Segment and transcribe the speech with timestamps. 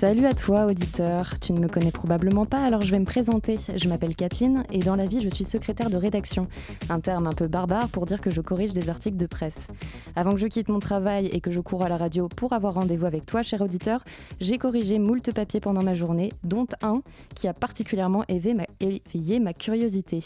[0.00, 1.38] Salut à toi, auditeur.
[1.40, 3.58] Tu ne me connais probablement pas, alors je vais me présenter.
[3.76, 6.48] Je m'appelle Kathleen et dans la vie, je suis secrétaire de rédaction.
[6.88, 9.68] Un terme un peu barbare pour dire que je corrige des articles de presse.
[10.16, 12.72] Avant que je quitte mon travail et que je cours à la radio pour avoir
[12.72, 14.02] rendez-vous avec toi, cher auditeur,
[14.40, 17.02] j'ai corrigé moult papiers pendant ma journée, dont un
[17.34, 20.24] qui a particulièrement éveillé ma curiosité.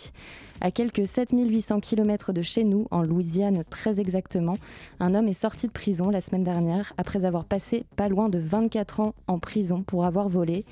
[0.60, 4.56] À quelques 7800 km de chez nous, en Louisiane très exactement,
[5.00, 8.38] un homme est sorti de prison la semaine dernière après avoir passé pas loin de
[8.38, 10.64] 24 ans en prison pour avoir volé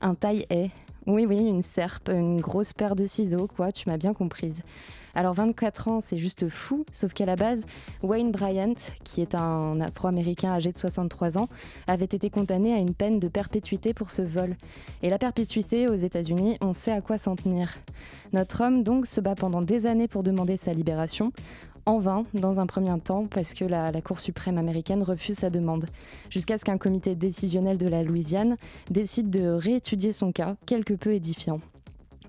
[0.00, 0.70] un taille-haie.
[1.06, 4.62] Oui, oui, une serpe, une grosse paire de ciseaux, quoi, tu m'as bien comprise.
[5.18, 7.64] Alors 24 ans, c'est juste fou, sauf qu'à la base,
[8.04, 11.48] Wayne Bryant, qui est un Afro-Américain âgé de 63 ans,
[11.88, 14.56] avait été condamné à une peine de perpétuité pour ce vol.
[15.02, 17.78] Et la perpétuité aux États-Unis, on sait à quoi s'en tenir.
[18.32, 21.32] Notre homme donc se bat pendant des années pour demander sa libération
[21.84, 25.50] en vain dans un premier temps parce que la, la Cour suprême américaine refuse sa
[25.50, 25.86] demande,
[26.30, 28.56] jusqu'à ce qu'un comité décisionnel de la Louisiane
[28.88, 31.56] décide de réétudier son cas, quelque peu édifiant.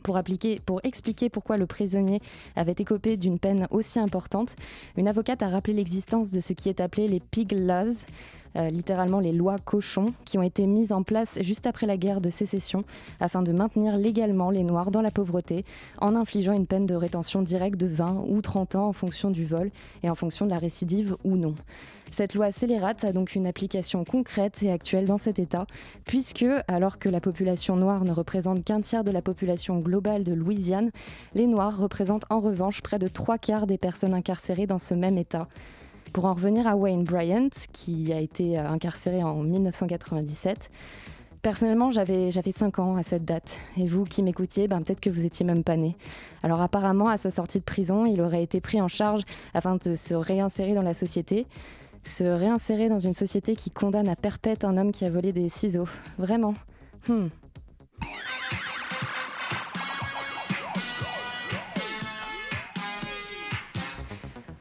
[0.10, 0.20] Pour,
[0.66, 2.20] pour, expliquer pourquoi le prisonnier
[2.56, 4.56] avait écopé d'une peine aussi importante,
[4.98, 8.06] une avocate a rappelé l'existence de ce qui est appelé les pig laws,
[8.56, 12.22] euh, littéralement les lois cochons, qui ont été mises en place juste après la guerre
[12.22, 12.84] de sécession
[13.20, 15.66] afin de maintenir légalement les Noirs dans la pauvreté
[16.00, 19.46] en infligeant une peine de rétention directe de 20 ou 30 ans en fonction du
[19.46, 19.72] vol
[20.04, 21.56] et en fonction de la récidive ou non.
[22.12, 25.68] Cette loi scélérate a donc une application concrète et actuelle dans cet État,
[26.06, 30.34] puisque, alors que la population noire ne représente qu'un tiers de la population globale de
[30.34, 30.92] Louisiane,
[31.34, 35.18] les Noirs représentent en revanche près de trois quarts des personnes incarcérées dans ce même
[35.18, 35.48] État.
[36.14, 40.70] Pour en revenir à Wayne Bryant, qui a été euh, incarcéré en 1997,
[41.42, 43.58] Personnellement, j'avais 5 ans à cette date.
[43.78, 45.96] Et vous qui m'écoutiez, ben, peut-être que vous étiez même pas né.
[46.44, 49.96] Alors apparemment, à sa sortie de prison, il aurait été pris en charge afin de
[49.96, 51.48] se réinsérer dans la société.
[52.04, 55.48] Se réinsérer dans une société qui condamne à perpète un homme qui a volé des
[55.48, 55.88] ciseaux.
[56.18, 56.56] Vraiment.
[57.08, 57.28] Hmm.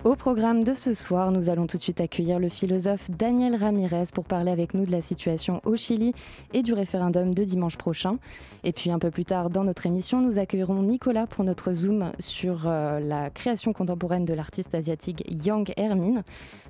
[0.09, 4.05] Au programme de ce soir, nous allons tout de suite accueillir le philosophe Daniel Ramirez
[4.15, 6.15] pour parler avec nous de la situation au Chili
[6.55, 8.17] et du référendum de dimanche prochain.
[8.65, 12.13] Et puis un peu plus tard dans notre émission, nous accueillerons Nicolas pour notre zoom
[12.21, 16.23] sur euh, la création contemporaine de l'artiste asiatique Yang Hermine.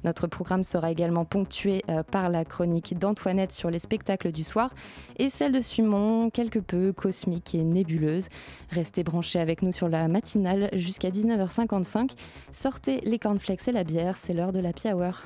[0.02, 4.74] Notre programme sera également ponctué euh, par la chronique d'Antoinette sur les spectacles du soir
[5.16, 8.30] et celle de Simon, quelque peu cosmique et nébuleuse.
[8.70, 12.10] Restez branchés avec nous sur la matinale jusqu'à 19h55.
[12.52, 15.24] Sortez les cornflakes et la bière, c'est l'heure de la hour.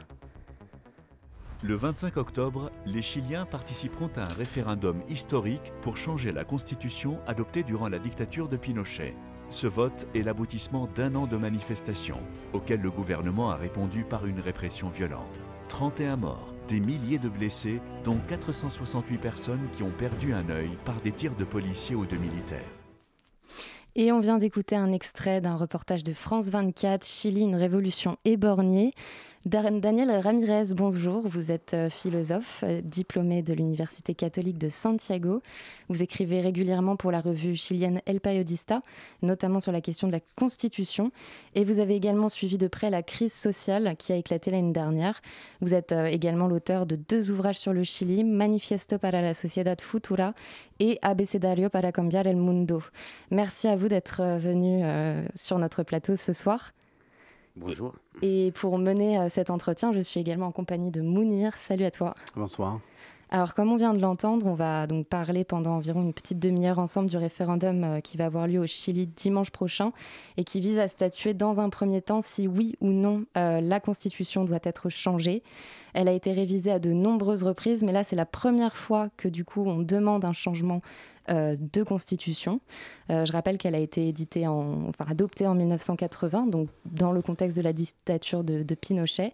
[1.63, 7.63] Le 25 octobre, les Chiliens participeront à un référendum historique pour changer la constitution adoptée
[7.63, 9.15] durant la dictature de Pinochet.
[9.51, 12.19] Ce vote est l'aboutissement d'un an de manifestations,
[12.53, 15.41] auxquelles le gouvernement a répondu par une répression violente.
[15.69, 21.01] 31 morts, des milliers de blessés, dont 468 personnes qui ont perdu un œil par
[21.03, 22.82] des tirs de policiers ou de militaires.
[23.95, 28.93] Et on vient d'écouter un extrait d'un reportage de France 24, Chili, une révolution éborgnée.
[29.45, 31.27] Daniel Ramirez, bonjour.
[31.27, 35.43] Vous êtes euh, philosophe, euh, diplômé de l'Université catholique de Santiago.
[35.89, 38.83] Vous écrivez régulièrement pour la revue chilienne El Periodista,
[39.21, 41.11] notamment sur la question de la Constitution.
[41.57, 45.21] Et vous avez également suivi de près la crise sociale qui a éclaté l'année dernière.
[45.61, 49.81] Vous êtes euh, également l'auteur de deux ouvrages sur le Chili, Manifiesto para la Sociedad
[49.81, 50.35] Futura
[50.79, 52.81] et Abecedario para cambiar el mundo.
[53.33, 54.83] Merci à vous d'être venu
[55.35, 56.73] sur notre plateau ce soir.
[57.57, 57.95] Bonjour.
[58.23, 61.55] Et pour mener euh, cet entretien, je suis également en compagnie de Mounir.
[61.59, 62.15] Salut à toi.
[62.35, 62.81] Bonsoir.
[63.35, 66.79] Alors, comme on vient de l'entendre, on va donc parler pendant environ une petite demi-heure
[66.79, 69.93] ensemble du référendum euh, qui va avoir lieu au Chili dimanche prochain
[70.37, 73.81] et qui vise à statuer dans un premier temps si oui ou non euh, la
[73.81, 75.43] Constitution doit être changée.
[75.95, 79.29] Elle a été révisée à de nombreuses reprises, mais là, c'est la première fois que
[79.29, 80.83] du coup, on demande un changement
[81.31, 82.61] euh, de constitution.
[83.09, 87.57] Je rappelle qu'elle a été éditée en, enfin, adoptée en 1980, donc dans le contexte
[87.57, 89.33] de la dictature de, Pinochet.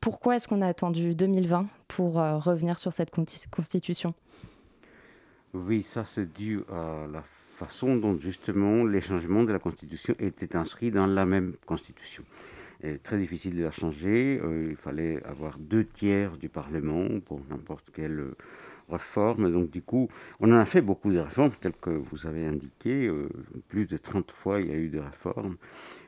[0.00, 3.10] Pourquoi est-ce qu'on a attendu 2020 pour revenir sur cette
[3.50, 4.14] constitution?
[5.54, 10.56] Oui, ça c'est dû à la façon dont justement les changements de la constitution étaient
[10.56, 12.22] inscrits dans la même constitution.
[13.02, 14.40] très difficile de la changer.
[14.70, 18.34] il fallait avoir deux tiers du Parlement pour n'importe quelle
[18.88, 19.52] réformes.
[19.52, 20.08] Donc du coup,
[20.40, 23.10] on en a fait beaucoup de réformes, telles que vous avez indiqué.
[23.68, 25.56] plus de 30 fois, il y a eu des réformes.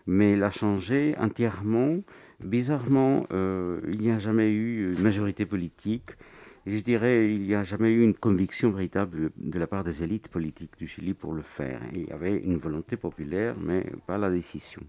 [0.07, 1.99] Mais il a changé entièrement.
[2.43, 6.13] Bizarrement, il n'y a jamais eu une majorité politique
[6.67, 10.29] je dirais, il n'y a jamais eu une conviction véritable de la part des élites
[10.29, 11.81] politiques du Chili pour le faire.
[11.93, 14.83] Il y avait une volonté populaire, mais pas la décision.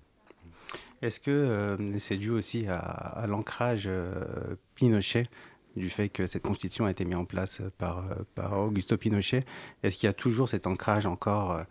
[1.01, 5.23] Est-ce que euh, c'est dû aussi à, l'ancrage euh, Pinochet
[5.77, 8.05] du fait que cette constitution a été mise en place par,
[8.39, 9.43] euh, Augusto Pinochet?
[9.81, 11.61] Est-ce qu'il y a toujours cet ancrage encore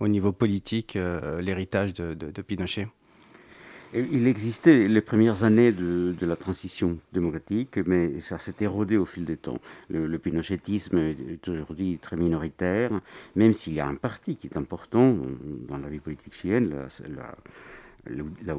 [0.00, 0.98] au niveau politique,
[1.38, 2.88] l'héritage de Pinochet?
[3.94, 9.24] Il existait les premières années de, la transition démocratique, mais ça s'est érodé au fil
[9.24, 9.58] des temps.
[9.88, 12.90] Le, pinochetisme est aujourd'hui très minoritaire,
[13.34, 15.16] même s'il y a un parti qui est important
[15.68, 17.34] dans la vie politique chilienne, la,
[18.06, 18.56] la,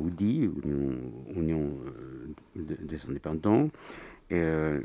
[1.36, 3.70] Union, euh, des indépendants,
[4.32, 4.82] euh,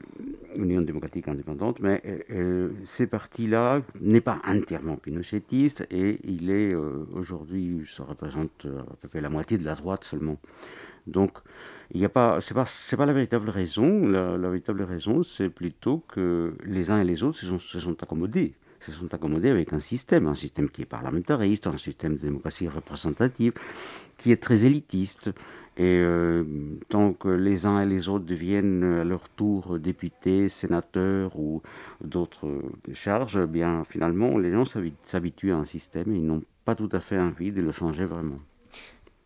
[0.56, 6.74] Union démocratique indépendante, mais euh, euh, ces partis-là n'est pas entièrement pinochetiste et il est
[6.74, 10.38] aujourd'hui, ça représente à peu près la moitié de la droite seulement.
[11.06, 11.38] Donc,
[11.92, 12.64] il n'y a pas, c'est pas,
[12.96, 14.06] pas la véritable raison.
[14.08, 18.02] La, véritable raison, c'est plutôt que les uns et les autres se sont, se sont
[18.02, 22.20] accommodés se sont accommodés avec un système, un système qui est parlamentariste, un système de
[22.20, 23.52] démocratie représentative,
[24.18, 25.30] qui est très élitiste,
[25.76, 26.44] et euh,
[26.88, 31.62] tant que les uns et les autres deviennent à leur tour députés, sénateurs ou
[32.02, 32.62] d'autres
[32.94, 36.88] charges, eh bien finalement les gens s'habituent à un système et ils n'ont pas tout
[36.92, 38.38] à fait envie de le changer vraiment.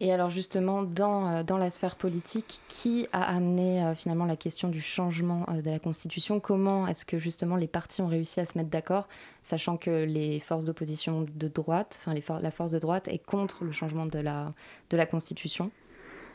[0.03, 4.37] Et alors justement, dans, euh, dans la sphère politique, qui a amené euh, finalement la
[4.37, 6.41] question du changement de la Constitution?
[6.41, 9.09] Comment est-ce que justement les partis ont réussi à se mettre d'accord,
[9.43, 13.73] sachant que les forces d'opposition de droite, enfin la force de droite est contre le
[13.73, 14.55] changement de la,
[14.89, 15.71] de la Constitution?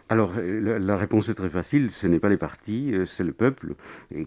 [0.07, 3.73] Alors, la, réponse est très facile, ce n'est pas les partis, euh, c'est le peuple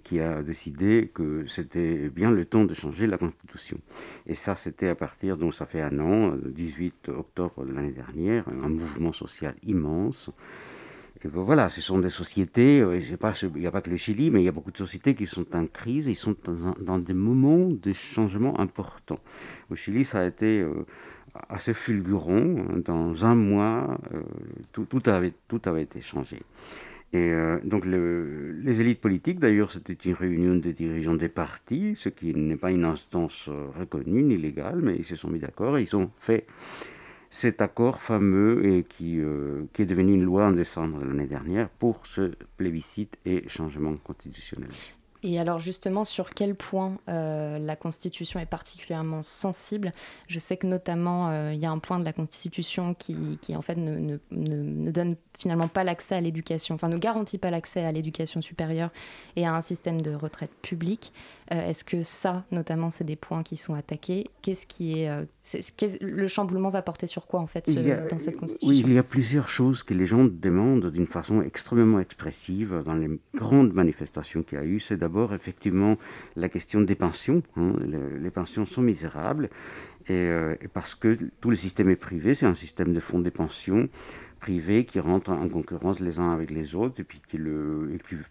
[0.02, 3.78] qui a décidé que c'était bien le temps de changer la Constitution.
[4.26, 7.92] Et ça, c'était à partir, donc ça fait un an, le 18 octobre de l'année
[7.92, 10.30] dernière, un mouvement social immense.
[11.24, 14.40] Et voilà, ce sont des sociétés, euh, il n'y a pas que le Chili, mais
[14.42, 16.34] il y a beaucoup de sociétés qui sont en crise, ils sont
[16.80, 19.20] dans, des moments de changement importants.
[19.70, 20.60] Au Chili, ça a été...
[20.60, 20.84] Euh,
[21.48, 22.56] assez fulgurant.
[22.84, 24.22] Dans un mois, euh,
[24.72, 26.40] tout, tout, avait, tout avait été changé.
[27.12, 32.10] Et euh, donc les élites politiques, d'ailleurs, c'était une réunion des dirigeants des partis, ce
[32.10, 35.78] qui n'est pas une instance euh, reconnue ni légale, mais ils se sont mis d'accord
[35.78, 36.46] et ils ont fait
[37.30, 39.20] cet accord fameux et qui,
[39.74, 43.94] qui est devenu une loi en décembre de l'année dernière pour ce plébiscite et changement
[43.98, 44.70] constitutionnel.
[45.22, 49.92] Et alors justement, sur quel point euh, la Constitution est particulièrement sensible?
[50.28, 53.62] Je sais que notamment, euh, il y a un point de la Constitution qui, en
[53.62, 57.84] fait ne, ne, ne donne finalement pas l'accès à l'éducation, enfin ne garantit pas l'accès
[57.84, 58.90] à l'éducation supérieure
[59.36, 61.12] et à un système de retraite publique.
[61.52, 64.26] Euh, est-ce que ça, notamment, c'est des points qui sont attaqués?
[64.42, 65.24] Qu'est-ce qui est, euh,
[66.00, 67.70] le chamboulement va porter sur quoi en fait
[68.10, 68.68] dans cette constitution?
[68.68, 72.94] Oui, il y a plusieurs choses que les gens demandent d'une façon extrêmement expressive dans
[72.94, 74.78] les grandes manifestations qu'il y a eu.
[74.80, 75.96] C'est d'abord effectivement
[76.36, 77.42] la question des pensions.
[77.56, 77.72] Hein.
[78.20, 79.48] Les, pensions sont misérables
[80.06, 83.20] et, euh, et, parce que tout le système est privé, c'est un système de fonds
[83.20, 83.88] de pensions
[84.38, 87.38] privés qui rentrent en concurrence les uns avec les autres et puis qui,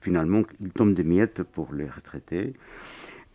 [0.02, 0.44] finalement
[0.76, 2.54] tombent des miettes pour les retraités.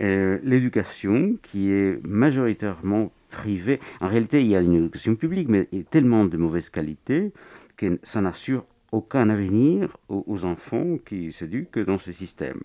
[0.00, 3.78] L'éducation qui est majoritairement privée.
[4.00, 7.32] En réalité, il y a une éducation publique, mais tellement de mauvaise qualité
[7.76, 12.60] que ça n'assure aucun avenir aux enfants qui s'éduquent dans ce système.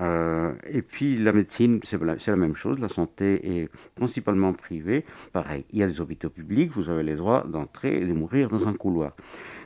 [0.00, 2.78] Euh, et puis la médecine, c'est la, même chose.
[2.78, 5.04] La santé est principalement privée.
[5.32, 8.48] Pareil, il y a des hôpitaux publics, vous avez le droit d'entrer et de mourir
[8.48, 9.12] dans un couloir.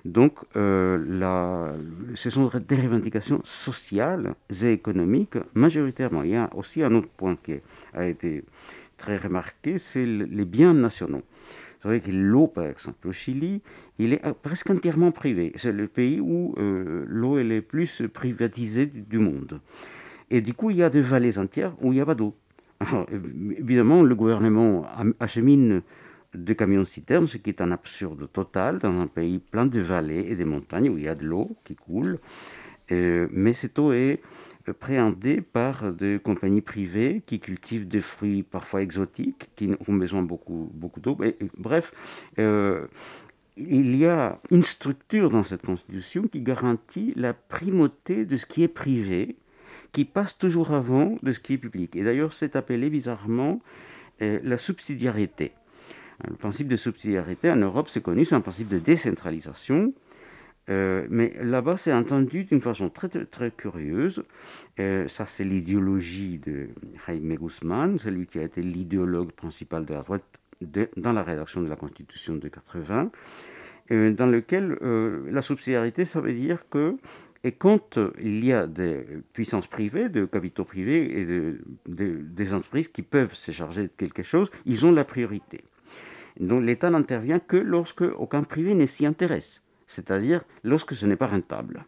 [0.04, 1.75] Donc, euh,
[2.14, 6.22] ce sont des revendications sociales et économiques majoritairement.
[6.22, 7.56] Il y a aussi un autre point qui
[7.92, 8.44] a été
[8.96, 11.22] très remarqué, c'est les biens nationaux.
[11.82, 13.62] Vous savez que l'eau, par exemple, au Chili,
[13.99, 15.52] il est presque entièrement privé.
[15.56, 19.60] C'est le pays où euh, l'eau est le plus privatisée du monde.
[20.30, 22.34] Et du coup, il y a des vallées entières où il n'y a pas d'eau.
[23.58, 24.87] Évidemment, le gouvernement
[25.18, 25.82] achemine
[26.34, 30.37] des camions-citernes, ce qui est un absurde total dans un pays plein de vallées et
[30.37, 32.18] de montagnes où il y a de l'eau qui coule.
[32.92, 34.20] Euh, mais cette eau est
[34.78, 40.70] préhendée par des compagnies privées qui cultivent des fruits parfois exotiques, qui ont besoin beaucoup,
[40.75, 41.18] beaucoup d'eau.
[41.58, 41.92] Bref,
[42.38, 42.87] euh,
[43.56, 48.62] il y a une structure dans cette constitution qui garantit la primauté de ce qui
[48.62, 49.37] est privé
[49.92, 51.97] qui passe toujours avant de ce qui est public.
[51.97, 53.61] Et d'ailleurs, c'est appelé bizarrement
[54.23, 55.52] euh, la subsidiarité.
[56.28, 59.94] Le principe de subsidiarité en Europe, c'est connu, c'est un principe de décentralisation.
[60.68, 64.23] Euh, mais là-bas, c'est entendu d'une façon très, très, curieuse.
[64.78, 66.68] Euh, ça, c'est l'idéologie de
[67.06, 70.25] Jaime Guzman, celui qui a été l'idéologue principal de la droite
[70.97, 73.11] dans la rédaction de la Constitution de 80,
[73.92, 74.76] euh, dans lequel
[75.30, 76.97] la subsidiarité, ça veut dire que
[77.42, 82.88] et quand il y a des puissances privées, de capitaux privés et de, des entreprises
[82.88, 85.64] qui peuvent se charger de quelque chose, ils ont la priorité.
[86.38, 91.26] Donc l'État n'intervient que lorsque aucun privé ne s'y intéresse c'est-à-dire lorsque ce n'est pas
[91.26, 91.85] rentable.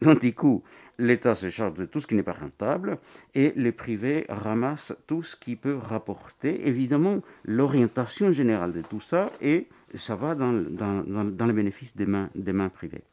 [0.00, 0.62] Donc du coup,
[0.98, 2.98] l'État se charge de tout ce qui n'est pas rentable
[3.34, 6.66] et les privés ramassent tout ce qui peut rapporter.
[6.68, 12.06] Évidemment, l'orientation générale de tout ça, et ça va dans, dans, dans, le bénéfice des
[12.06, 13.04] mains, des mains privées.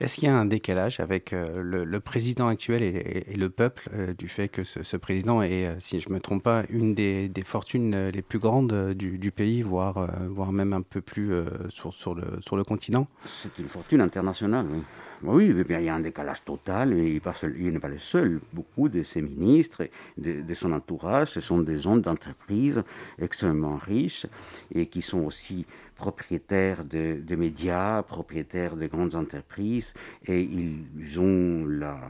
[0.00, 4.14] Est-ce qu'il y a un décalage avec euh, le, président actuel et, le peuple euh,
[4.14, 7.30] du fait que ce, président est, euh, si je ne me trompe pas, une des,
[7.44, 11.32] fortunes les plus grandes du, pays, voire, voire même un peu plus
[11.68, 13.06] sur, le, sur le continent?
[13.24, 14.82] C'est une fortune internationale, oui.
[15.22, 17.20] Oui, mais il y a un décalage total, il,
[17.58, 18.40] il n'est pas le seul.
[18.54, 19.86] Beaucoup de ses ministres,
[20.16, 22.82] de, de son entourage, ce sont des hommes d'entreprise
[23.20, 24.26] extrêmement riches
[24.74, 29.92] et qui sont aussi propriétaires de, médias, propriétaires de grandes entreprises,
[30.26, 32.00] et ils ont la,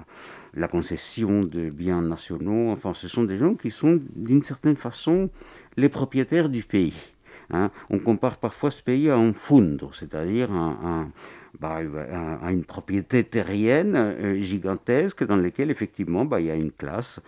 [0.54, 2.70] la concession de biens nationaux.
[2.70, 5.28] Enfin, ce sont des gens qui sont d'une certaine façon
[5.76, 7.12] les propriétaires du pays.
[7.50, 7.72] Hein.
[7.90, 11.10] On compare parfois ce pays à un fundo, c'est-à-dire un,
[11.60, 11.80] bah,
[12.40, 17.20] à une propriété terrienne euh, gigantesque dans laquelle effectivement bah, il y a une classe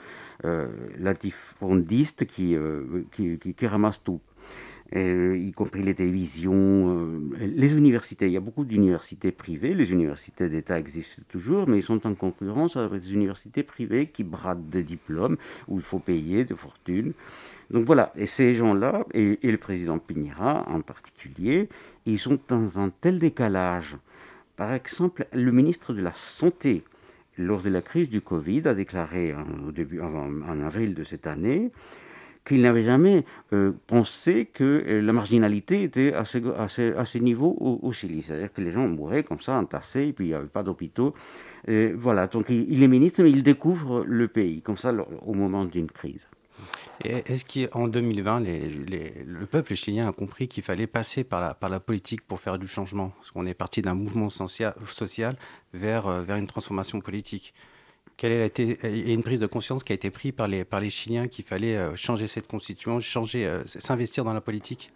[0.47, 3.05] euh, latifondiste qui, euh,
[3.63, 4.21] ramasse tout.
[4.95, 8.27] y compris les télévisions, les universités.
[8.27, 9.75] Il y a beaucoup d'universités privées.
[9.75, 14.25] Les universités d'État existent toujours, mais ils sont en concurrence avec des universités privées qui
[14.25, 15.37] bradent des diplômes
[15.69, 17.13] où il faut payer de fortune.
[17.73, 21.71] Donc voilà, et ces gens-là, et, le président Pinera en particulier,
[22.05, 23.97] ils sont dans un tel décalage.
[24.57, 26.85] Par exemple, le ministre de la Santé,
[27.39, 29.35] lors de la crise du Covid, a déclaré
[29.75, 31.73] début, en, avril de cette année
[32.45, 37.57] qu'il n'avait jamais euh, pensé que euh, la marginalité était à ce, à ce, niveau
[37.59, 38.21] au, Chili.
[38.21, 41.15] C'est-à-dire que les gens mouraient comme ça, entassés, et puis il n'y avait pas d'hôpitaux.
[41.95, 44.93] voilà, donc il, il, est ministre, mais il découvre le pays, comme ça,
[45.25, 46.27] au moment d'une crise.
[47.05, 52.41] Est-ce qu'en 2020, le peuple chilien a compris qu'il fallait passer par la, politique pour
[52.41, 53.11] faire du changement?
[53.19, 54.75] Parce qu'on est parti d'un mouvement social,
[55.73, 57.55] vers, euh, vers une transformation politique.
[58.17, 58.79] Quelle a été,
[59.13, 61.97] une prise de conscience qui a été prise par les, par Chiliens qu'il fallait euh,
[61.97, 64.93] changer cette constitution, changer, euh, s'investir dans la politique?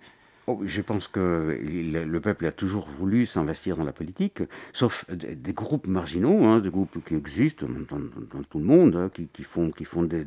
[0.49, 4.42] Oh, je pense que le peuple a toujours voulu s'investir dans la politique,
[4.73, 9.26] sauf des, groupes marginaux, hein, des groupes qui existent dans, tout le monde, hein, qui,
[9.26, 10.25] qui font des,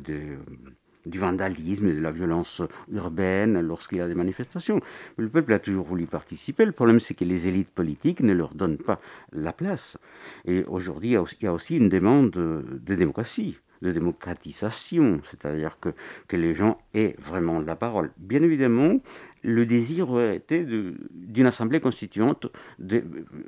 [1.06, 4.80] du vandalisme de la violence urbaine lorsqu'il y a des manifestations.
[5.16, 6.64] Le peuple a toujours voulu participer.
[6.64, 9.00] Le problème, c'est que les élites politiques ne leur donnent pas
[9.32, 9.98] la place.
[10.44, 15.90] Et aujourd'hui, il y a aussi une demande de démocratie de démocratisation, c'est-à-dire que,
[16.28, 18.10] que les gens aient vraiment la parole.
[18.18, 18.98] Bien évidemment,
[19.42, 20.66] le désir aurait été
[21.12, 22.48] d'une assemblée constituante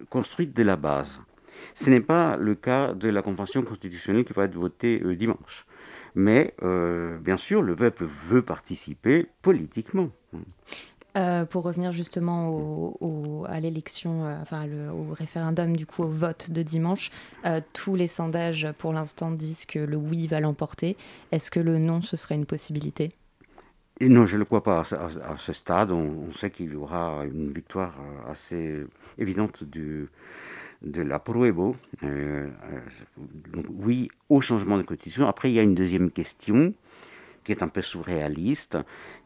[0.08, 1.20] construite de la base.
[1.74, 5.66] Ce n'est pas le cas de la convention constitutionnelle qui va être votée euh, dimanche.
[6.14, 10.10] Mais euh, bien sûr, le peuple veut participer politiquement.
[11.16, 16.50] Euh, pour revenir justement au, à l'élection, euh, enfin au référendum, du coup au vote
[16.50, 17.10] de dimanche,
[17.74, 20.96] tous les sondages pour l'instant disent que le oui va l'emporter.
[21.30, 23.10] Est-ce que le non, ce serait une possibilité?
[24.00, 24.80] Non, je ne le crois pas.
[24.80, 27.94] À, ce stade, on, on sait qu'il y aura une victoire
[28.26, 28.84] assez
[29.18, 30.08] évidente du,
[30.82, 31.76] de la Pruebo.
[32.02, 35.26] Euh, euh oui au changement de constitution.
[35.26, 36.74] Après, il y a une deuxième question
[37.44, 38.78] qui est un peu surréaliste,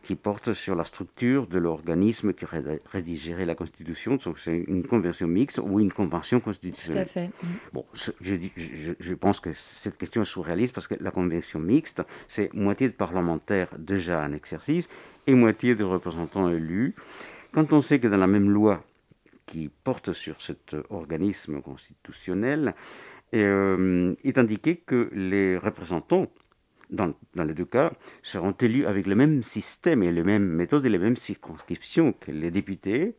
[0.03, 2.47] qui porte sur la structure de l'organisme qui
[2.93, 4.17] rédigerait la Constitution.
[4.17, 7.05] Donc, c'est une convention mixte ou une convention constitutionnelle.
[7.05, 7.31] Tout à fait.
[7.73, 12.03] Bon, je, je, je, pense que cette question est surréaliste parce que la convention mixte,
[12.29, 14.89] c'est moitié de parlementaires déjà en exercice
[15.27, 16.95] et moitié de représentants élus.
[17.53, 18.83] Quand on sait que dans la même loi,
[19.47, 22.75] qui porte sur cet organisme constitutionnel
[23.35, 26.27] euh, est indiqué que les représentants,
[26.91, 30.89] dans, les deux cas, seront élus avec le même système et les mêmes méthodes et
[30.89, 33.17] les mêmes circonscriptions que les députés.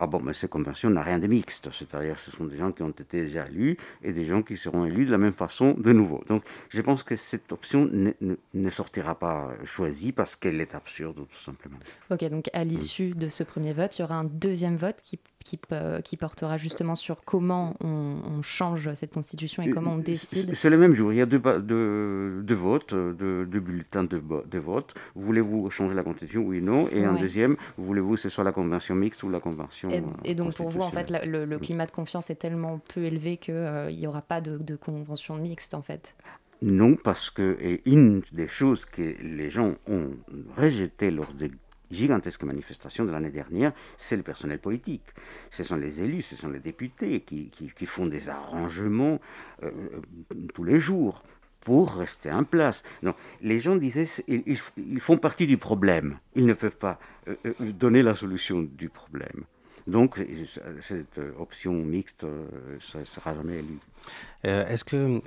[0.00, 2.82] Ah bon, mais ces conventions n'ont rien de mixte, c'est-à-dire ce sont des gens qui
[2.82, 5.92] ont été déjà élus et des gens qui seront élus de la même façon de
[5.92, 6.24] nouveau.
[6.26, 11.38] Donc je pense que cette option ne sortira pas choisie parce qu'elle est absurde tout
[11.38, 11.78] simplement.
[12.10, 15.16] Ok, donc à l'issue de ce premier vote, il y aura un deuxième vote qui
[15.44, 15.58] qui,
[16.04, 20.54] qui, portera justement sur comment on, change cette constitution et comment on décide.
[20.54, 24.58] C'est le même jour, il y a deux, deux, deux votes, deux, bulletins de, de,
[24.58, 24.94] vote.
[25.14, 28.52] Voulez-vous changer la constitution, oui ou non Et un deuxième, voulez-vous que ce soit la
[28.52, 30.16] convention mixte ou la convention constitution.
[30.24, 33.88] Et, donc pour vous, en fait, le, climat de confiance est tellement peu élevé qu'il
[33.90, 36.14] n'y aura pas de, de, convention mixte, en fait
[36.62, 40.10] Non, parce que et une des choses que les gens ont
[40.56, 41.50] rejetées lors des
[41.94, 45.06] gigantesques manifestations de l'année dernière, c'est le personnel politique.
[45.50, 49.20] Ce sont les élus, ce sont les députés qui, qui, font des arrangements
[50.54, 51.22] tous les jours
[51.64, 52.82] pour rester en place.
[53.02, 54.42] Non, les gens disaient ils,
[54.76, 56.18] ils, font partie du problème.
[56.36, 56.98] Ils ne peuvent pas
[57.28, 59.44] euh, euh, donner la solution du problème.
[59.86, 60.24] Donc,
[60.80, 62.46] cette option mixte, euh,
[62.94, 63.78] ne sera jamais élue.
[64.42, 65.20] Est-ce que,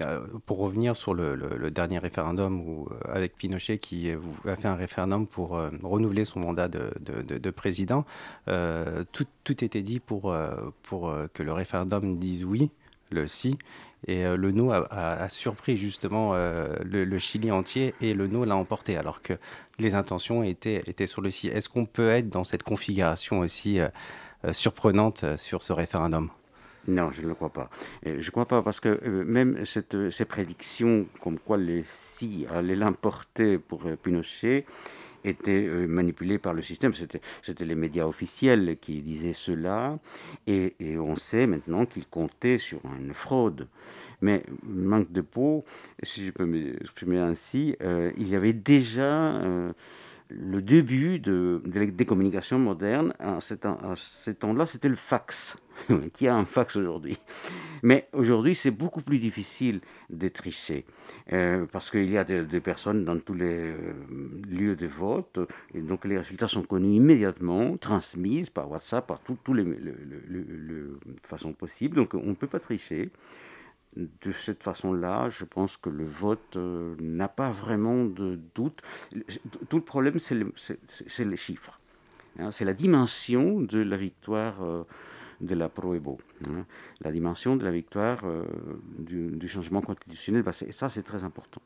[0.45, 5.59] pour revenir sur le, dernier référendum où, avec Pinochet qui a fait un référendum pour
[5.81, 8.05] renouveler son mandat de, de, président,
[8.45, 10.35] tout, tout, était dit pour,
[10.83, 12.69] pour que le référendum dise oui,
[13.09, 13.57] le si,
[14.05, 18.55] et euh, le no a, surpris justement euh, le, Chili entier et le no l'a
[18.55, 19.33] emporté alors que
[19.79, 21.47] les intentions étaient, étaient sur le si.
[21.47, 23.87] Est-ce qu'on peut être dans cette configuration aussi euh,
[24.51, 26.29] surprenante sur ce référendum
[26.89, 27.69] non, je ne le crois pas.
[28.05, 32.77] Je ne crois pas parce que même cette, ces prédictions comme quoi le si allait
[32.77, 34.65] l'emporter pour Pinochet,
[35.23, 36.93] étaient manipulées par le système.
[36.93, 39.99] C'était les médias officiels qui disaient cela.
[40.47, 43.67] Et, on sait maintenant qu'ils comptaient sur une fraude.
[44.21, 45.63] Mais manque de peau,
[46.01, 49.73] si je peux m'exprimer ainsi, euh, il y avait déjà euh,
[50.29, 53.13] le début de, des communications modernes.
[53.19, 55.57] À ce temps-là, c'était le fax.
[56.13, 57.17] qui a un fax aujourd'hui
[57.83, 60.85] Mais aujourd'hui, c'est beaucoup plus difficile de tricher.
[61.33, 63.73] Euh, parce qu'il y a des, personnes dans tous les
[64.49, 65.39] lieux de vote.
[65.73, 69.65] Et donc, les résultats sont connus immédiatement, transmis par WhatsApp, par toutes les,
[71.23, 71.97] façons possibles.
[71.97, 73.11] Donc, on ne peut pas tricher
[73.97, 78.81] de cette façon-là, je pense que le vote euh, n'a pas vraiment de doute.
[79.69, 80.35] Tout le problème, c'est
[81.25, 81.79] les chiffres.
[82.39, 82.51] Hein.
[82.51, 84.83] c'est la dimension de la victoire euh,
[85.41, 86.19] de la Proebo.
[86.45, 86.65] Hein.
[87.01, 88.45] la dimension de la victoire euh,
[88.99, 91.61] du, changement constitutionnel, bah, ça c'est très important.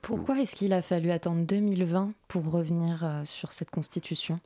[0.00, 4.38] Pourquoi est-ce qu'il a fallu attendre 2020 pour revenir sur cette constitution?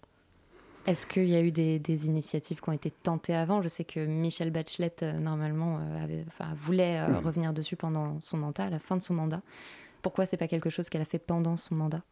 [0.86, 3.60] Est-ce qu'il y a eu des, initiatives qui ont été tentées avant?
[3.60, 7.26] Je sais que Michel Bachelet, euh, normalement, euh, voulait euh, hmm.
[7.26, 9.42] revenir dessus pendant son mandat, à la fin de son mandat.
[10.02, 12.02] Pourquoi c'est pas quelque chose qu'elle a fait pendant son mandat?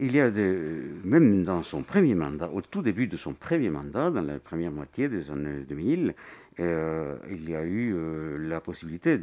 [0.00, 4.12] Il y a même dans son premier mandat, au tout début de son premier mandat,
[4.12, 6.14] dans la première moitié des années 2000,
[6.60, 9.18] il y a eu la possibilité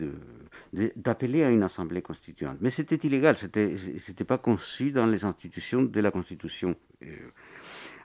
[0.97, 2.57] d'appeler à une assemblée constituante.
[2.59, 6.75] Mais c'était illégal, c'était n'était pas conçu dans les institutions de la Constitution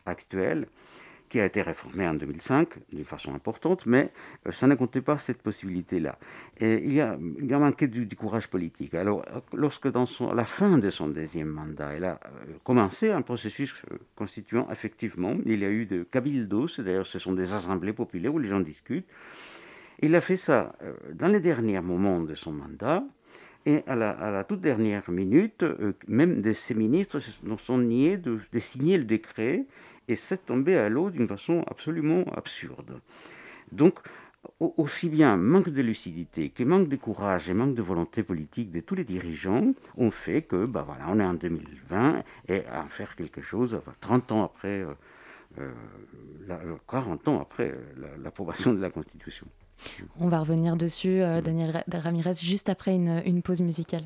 [0.06, 0.66] actuelle,
[1.30, 4.10] qui a été réformée en 2005 d'une façon importante, mais
[4.46, 6.18] euh, ça ne comptait pas cette possibilité-là.
[6.58, 8.94] Et il y a, il manqué du, courage politique.
[8.94, 13.72] Alors, lorsque à la fin de son deuxième mandat, elle a euh, commencé un processus
[13.92, 18.34] euh, constituant effectivement, il y a eu de cabildos, d'ailleurs ce sont des assemblées populaires
[18.34, 19.06] où les gens discutent.
[20.02, 20.72] Il a fait ça
[21.12, 23.04] dans les derniers moments de son mandat,
[23.66, 25.62] et à la, toute dernière minute,
[26.08, 27.18] même de ses ministres
[27.58, 29.66] sont niés de signer le décret
[30.10, 33.00] et c'est tombé à l'eau d'une façon absolument absurde.
[33.70, 34.00] Donc,
[34.58, 38.80] aussi bien manque de lucidité que manque de courage et manque de volonté politique de
[38.80, 43.14] tous les dirigeants ont fait que, bah voilà, on est en 2020 et à faire
[43.14, 44.84] quelque chose 30 ans après,
[45.58, 45.72] euh,
[46.88, 47.72] 40 euh, ans après
[48.22, 49.46] l'approbation de la Constitution.
[50.18, 54.04] On va revenir dessus, euh, Daniel Ramirez, juste après une pause musicale.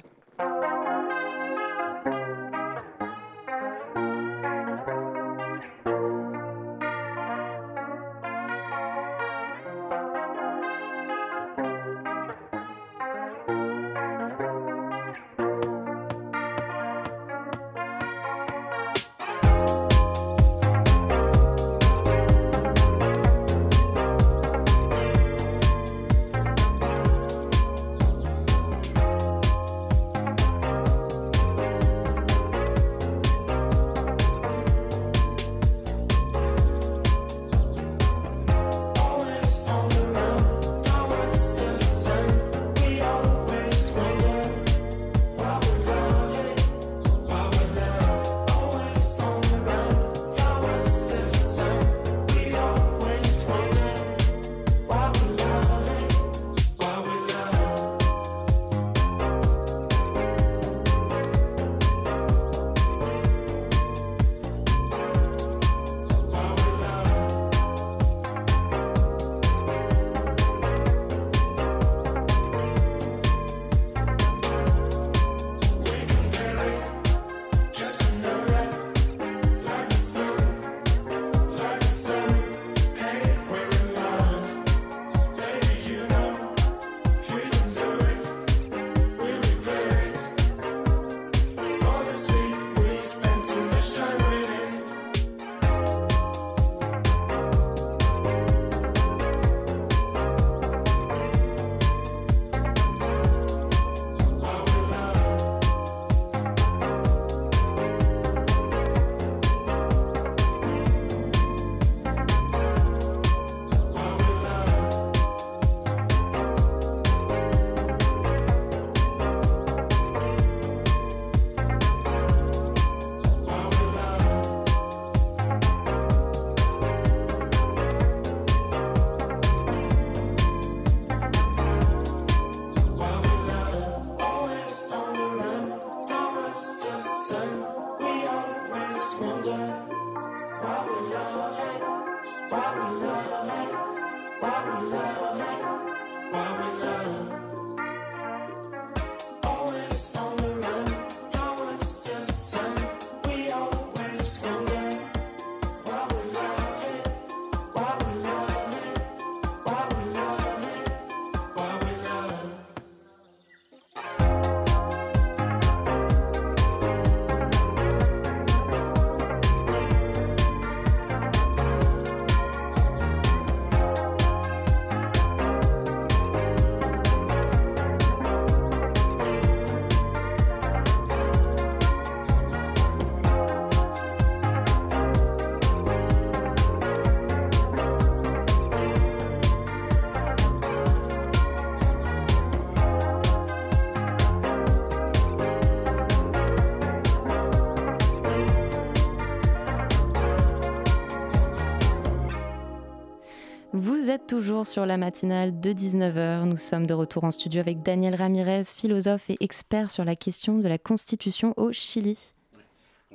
[204.09, 206.45] Êtes toujours sur la matinale de 19h.
[206.45, 210.59] Nous sommes de retour en studio avec Daniel Ramirez, philosophe et expert sur la question
[210.59, 212.17] de la constitution au Chili.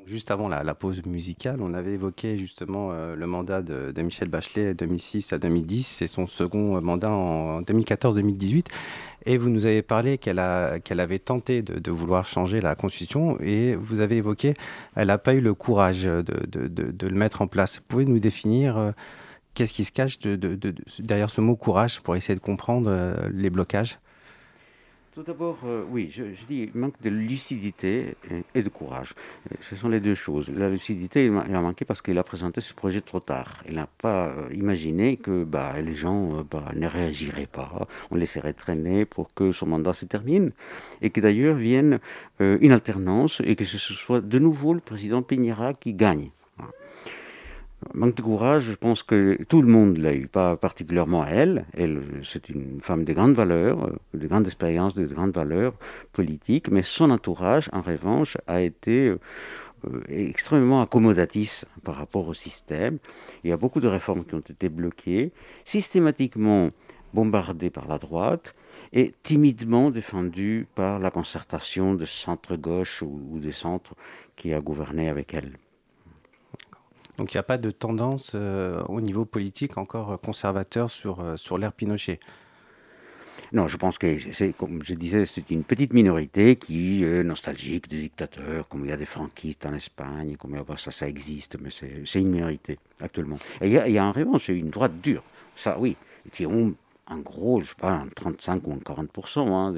[0.06, 4.74] Juste avant la, pause musicale, on avait évoqué justement euh, le mandat de, Michel Bachelet
[4.74, 8.66] 2006 à 2010 et son second mandat en 2014-2018.
[9.26, 14.02] Et vous nous avez parlé qu'elle avait tenté de, vouloir changer la Constitution et vous
[14.02, 14.56] avez évoqué
[14.96, 17.80] qu'elle n'a pas eu le courage de, le mettre en place.
[17.88, 18.92] Pouvez nous définir euh,
[19.60, 24.00] qu'est-ce qui se cache derrière ce mot courage pour essayer de comprendre euh, les blocages?
[25.12, 28.16] Tout d'abord, euh, oui, je, dis manque de lucidité
[28.56, 29.16] et, de courage.
[29.52, 30.48] Euh, ce sont les deux choses.
[30.48, 33.62] La lucidité, il a, manqué parce qu'il a présenté ce projet trop tard.
[33.68, 39.04] Il n'a pas imaginé que bah, les gens bah, ne réagiraient pas, on laisserait traîner
[39.04, 40.52] pour que son mandat se termine,
[41.02, 42.00] et que d'ailleurs vienne
[42.40, 46.32] une alternance et que ce soit de nouveau le président Piñera qui gagne.
[47.94, 51.66] Manque de courage, je pense que tout le monde l'a eu, pas particulièrement elle.
[51.74, 55.74] Elle, c'est une femme de grandes valeurs, de grandes expériences, de grandes valeurs
[56.12, 62.98] politiques, mais son entourage, en revanche, a été euh, extrêmement accommodatif par rapport au système.
[63.46, 65.32] Il y a beaucoup de réformes qui ont été bloquées,
[65.64, 66.72] systématiquement
[67.14, 68.56] bombardées par la droite
[68.92, 73.96] et timidement défendues par la concertation de centre-gauche ou des centres
[74.36, 75.54] qui a gouverné avec elle.
[77.20, 81.36] Donc il n'y a pas de tendance euh, au niveau politique encore conservateur sur, euh,
[81.36, 82.22] sur l'ère Pinochet.
[83.52, 87.90] Non, je pense que c'est, comme je disais, c'est une petite minorité qui est nostalgique
[87.90, 91.72] des dictateurs, comme il y a des franquistes en Espagne, comme ça, ça existe, mais
[91.72, 93.38] c'est, une minorité actuellement.
[93.60, 95.24] Et il y a, il y a en revanche une droite dure,
[95.56, 95.98] ça oui,
[96.32, 96.74] qui ont
[97.08, 99.74] en gros, je sais pas, 35 ou 40% hein,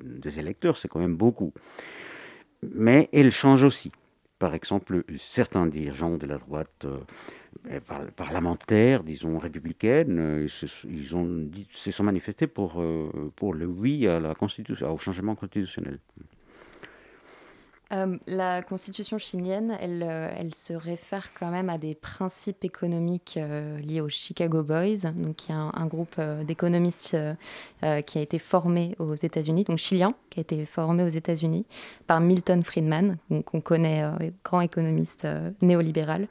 [0.00, 1.52] des électeurs, c'est quand même beaucoup.
[2.74, 3.90] Mais elle change aussi
[4.38, 7.80] par exemple, certains dirigeants de la droite euh,
[8.16, 10.46] parlementaire, disons républicaine, euh,
[10.84, 14.98] ils ont dit, se sont manifestés pour, euh, pour le oui à la constitution, au
[14.98, 15.98] changement constitutionnel.
[17.94, 23.36] Euh, la constitution chilienne, elle, euh, elle, se réfère quand même à des principes économiques
[23.36, 27.16] euh, liés aux Chicago Boys, donc qui est un, groupe d'économistes
[28.06, 31.66] qui a été formé aux États-Unis, donc chilien, qui a été formé aux États-Unis
[32.06, 34.02] par Milton Friedman, qu'on connaît,
[34.42, 35.26] grand économiste
[35.60, 36.26] néolibéral.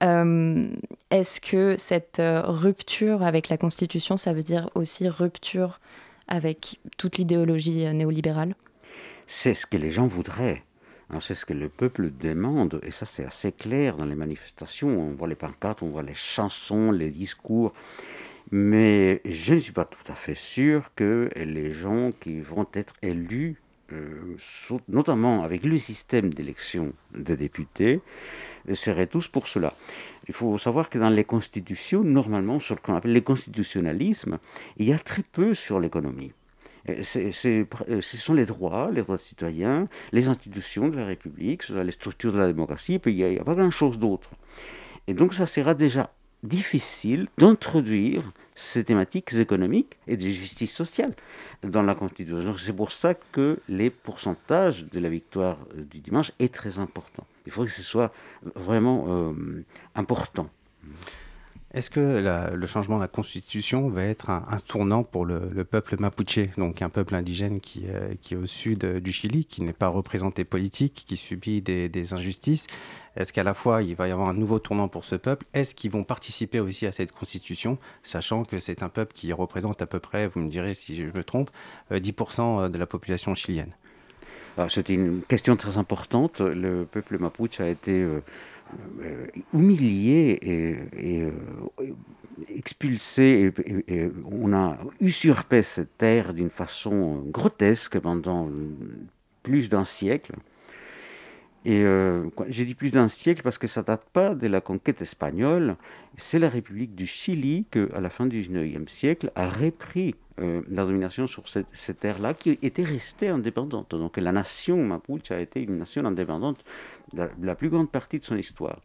[0.00, 5.78] Est-ce que cette rupture avec la constitution, ça veut dire aussi rupture
[6.26, 8.56] avec toute l'idéologie néolibérale?
[9.26, 10.64] C'est ce que les gens voudraient.
[11.18, 14.88] C'est ce que le peuple demande, et ça c'est assez clair dans les manifestations.
[14.88, 17.72] On voit les pancartes, on voit les chansons, les discours.
[18.52, 22.94] Mais je ne suis pas tout à fait sûr que les gens qui vont être
[23.02, 23.60] élus,
[23.92, 24.36] euh,
[24.88, 28.00] notamment avec le système d'élection des députés,
[28.74, 29.74] seraient tous pour cela.
[30.28, 34.38] Il faut savoir que dans les constitutions, normalement, sur ce qu'on appelle les constitutionnalismes,
[34.76, 36.32] il y a très peu sur l'économie.
[36.98, 42.32] Euh, ce sont les droits, les droits citoyens, les institutions de la République, les structures
[42.32, 44.30] de la démocratie, et puis il n'y a, pas grand-chose d'autre.
[45.06, 46.10] Et donc ça sera déjà
[46.42, 51.14] difficile d'introduire ces thématiques économiques et de justice sociale
[51.62, 52.56] dans la Constitution.
[52.58, 57.26] C'est pour ça que les pourcentages de la victoire euh, du dimanche est très important.
[57.46, 58.12] Il faut que ce soit
[58.54, 60.48] vraiment euh, important.
[61.72, 66.50] Est-ce que le changement de la Constitution va être un, tournant pour le, peuple mapuche,
[66.58, 69.86] donc un peuple indigène qui, euh, est au sud euh, du Chili, qui n'est pas
[69.86, 72.66] représenté politique, qui subit des, injustices?
[73.14, 75.46] Est-ce qu'à la fois il va y avoir un nouveau tournant pour ce peuple?
[75.54, 79.80] Est-ce qu'ils vont participer aussi à cette Constitution, sachant que c'est un peuple qui représente
[79.80, 81.50] à peu près, vous me direz si je me trompe,
[81.92, 83.74] 10% euh, de la population chilienne?
[84.68, 86.40] C'est une question très importante.
[86.40, 88.04] Le peuple mapuche a été
[89.54, 91.30] humilié et, euh,
[92.54, 93.52] expulsé.
[93.88, 98.48] Et, on a usurpé cette terre d'une façon grotesque pendant
[99.42, 100.34] plus d'un siècle.
[101.66, 105.02] Et euh, j'ai dit plus d'un siècle parce que ça date pas de la conquête
[105.02, 105.76] espagnole.
[106.16, 110.14] C'est la République du Chili que, à la fin du 19e siècle, a repris
[110.70, 113.90] la domination sur cette, cette terre-là qui était restée indépendante.
[113.94, 116.64] Donc la nation mapuche a été une nation indépendante
[117.12, 118.80] la, plus grande partie de son histoire.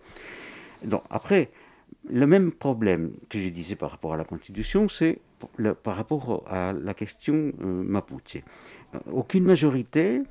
[0.83, 1.51] Donc, après,
[2.09, 5.19] le même problème que je disais par rapport à la Constitution, c'est
[5.83, 8.37] par rapport à la question euh, mapuche.
[8.93, 10.21] Euh, aucune majorité,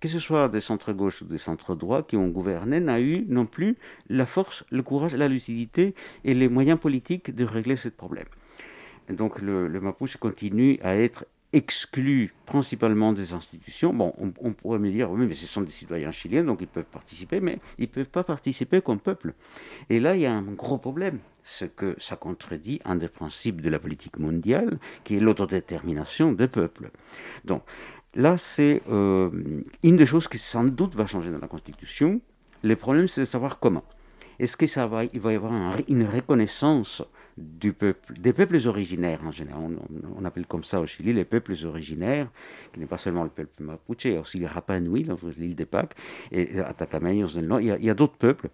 [0.00, 3.76] que ce soit des centres-gauche ou des centres-droits qui ont gouverné, n'a eu non plus
[4.08, 8.26] la force, le courage, la lucidité et les moyens politiques de régler ce problème.
[9.10, 13.92] donc le, le Mapuche continue à être exclus principalement des institutions.
[13.92, 16.84] Bon, on, pourrait me dire, oui, mais ce sont des citoyens chiliens, donc ils peuvent
[16.84, 19.34] participer, mais ils ne peuvent pas participer comme peuple.
[19.90, 21.18] Et là, il y a un gros problème.
[21.44, 26.48] ce que ça contredit un des principes de la politique mondiale, qui est l'autodétermination des
[26.48, 26.90] peuples.
[27.44, 27.62] Donc
[28.14, 29.30] là, c'est euh,
[29.82, 32.20] une des choses qui sans doute va changer dans la Constitution.
[32.62, 33.84] Le problème, c'est de savoir comment.
[34.38, 35.52] Est-ce qu'il va, il va y avoir
[35.88, 37.02] une reconnaissance
[37.38, 39.78] du peuple, des peuples originaires en général.
[40.16, 42.28] On, appelle comme ça au Chili les peuples originaires,
[42.72, 45.06] qui n'est pas seulement le peuple mapuche, il y a aussi les Rapa Nui,
[45.38, 45.94] l'île des Pâques,
[46.30, 48.48] et Atacameños il y a, d'autres peuples.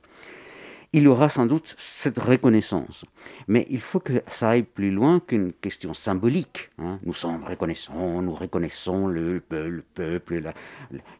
[0.94, 3.04] Il y aura sans doute cette reconnaissance.
[3.46, 6.70] Mais il faut que ça aille plus loin qu'une question symbolique.
[6.78, 6.98] Hein.
[7.04, 10.54] Nous sommes reconnaissants, nous reconnaissons le, le peuple, la,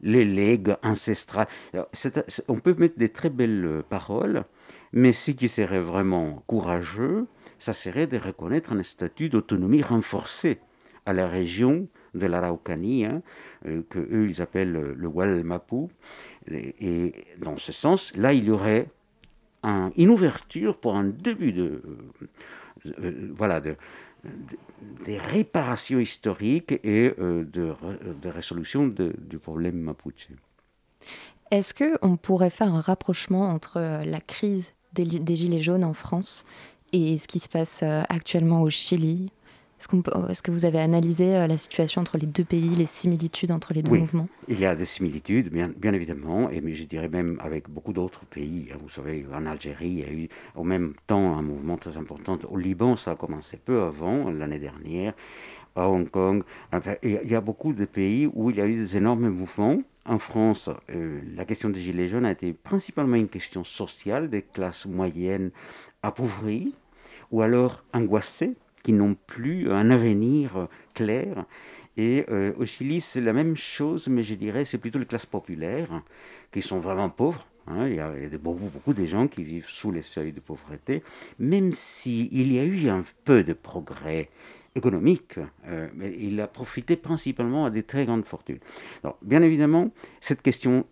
[0.01, 1.49] les legs ancestrales.
[2.49, 4.45] on peut mettre des très belles paroles,
[4.93, 7.27] mais ce qui serait vraiment courageux,
[7.59, 10.59] ça serait de reconnaître un statut d'autonomie renforcée
[11.07, 13.23] à la région de l'Araucanie, hein,
[13.67, 15.89] euh, que eux ils appellent le Walmapu.
[16.51, 18.89] Et, dans ce sens, là, il y aurait
[19.65, 21.83] une ouverture pour un début de,
[22.87, 23.77] euh, euh, voilà, de,
[25.05, 27.75] des réparations historiques et de,
[28.29, 30.29] résolution du problème mapuche.
[31.51, 36.45] Est-ce qu'on pourrait faire un rapprochement entre la crise des, Gilets jaunes en France
[36.93, 39.31] et ce qui se passe euh, actuellement au Chili
[39.81, 43.73] est-ce, que vous avez analysé euh, la situation entre les deux pays, les similitudes entre
[43.73, 44.27] les deux oui, mouvements?
[44.49, 48.25] Il y a des similitudes, bien, bien évidemment, et je dirais même avec beaucoup d'autres
[48.27, 48.71] pays.
[48.73, 48.79] Hein.
[48.83, 52.39] Vous savez, en Algérie, il y a eu au même temps un mouvement très important.
[52.51, 55.13] Au Liban, ça a commencé peu avant, l'année dernière.
[55.77, 56.43] À Hong Kong,
[57.05, 60.19] il y a beaucoup de pays où il y a eu des énormes mouvements en
[60.19, 64.87] France, euh, la question des Gilets jaunes a été principalement une question sociale des classes
[64.87, 65.51] moyennes
[66.03, 66.75] appauvries
[67.31, 71.45] ou alors angoissées, qui n'ont plus un avenir clair.
[71.99, 75.27] Et euh, au Chili, c'est la même chose, mais je dirais c'est plutôt les classes
[75.27, 76.03] populaires
[76.53, 77.47] qui sont vraiment pauvres.
[77.67, 77.87] Hein.
[77.87, 81.03] il y a, beaucoup, beaucoup de gens qui vivent sous les seuils de pauvreté,
[81.39, 84.31] même s'il y a eu un peu de progrès
[84.79, 88.61] économique, euh, mais il a profité principalement à des très grandes fortunes.
[89.05, 90.87] Donc, bien évidemment, cette question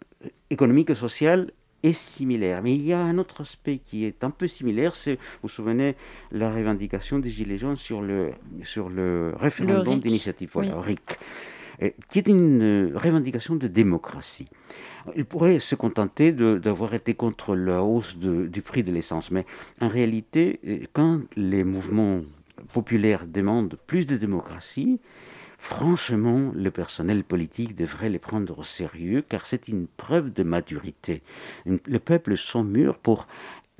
[0.50, 1.50] économique et sociale
[1.82, 5.14] est similaire, mais il y a un autre aspect qui est un peu similaire, c'est,
[5.14, 5.94] vous vous souvenez,
[6.32, 8.30] la revendication des Gilets jaunes sur le,
[8.64, 11.18] sur le référendum d'initiative, voilà, RIC,
[12.08, 14.48] qui est une revendication de démocratie.
[15.14, 19.44] Il pourrait se contenter d'avoir été contre la hausse du prix de l'essence, mais
[19.80, 20.58] en réalité,
[20.92, 22.22] quand les mouvements
[22.72, 25.00] populaire demande plus de démocratie,
[25.58, 31.22] franchement, le personnel politique devrait les prendre au sérieux car c'est une preuve de maturité.
[31.64, 33.26] Le peuple sont mûrs pour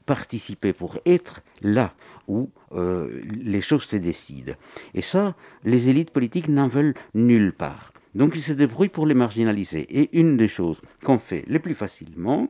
[0.07, 1.93] participer, pour être là
[2.29, 4.55] où euh, les choses se décident.
[4.95, 5.35] Et ça,
[5.65, 7.93] les élites politiques n'en veulent nulle part.
[8.15, 9.81] Donc ils se débrouillent pour les marginaliser.
[9.91, 12.49] Et une des choses qu'on fait le plus facilement,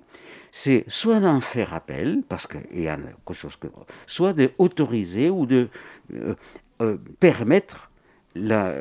[0.58, 3.66] c'est soit d'en faire appel, parce qu'il y a quelque chose que...
[4.06, 5.68] soit d'autoriser ou de
[6.14, 6.34] euh,
[6.80, 7.90] euh, permettre
[8.34, 8.74] la,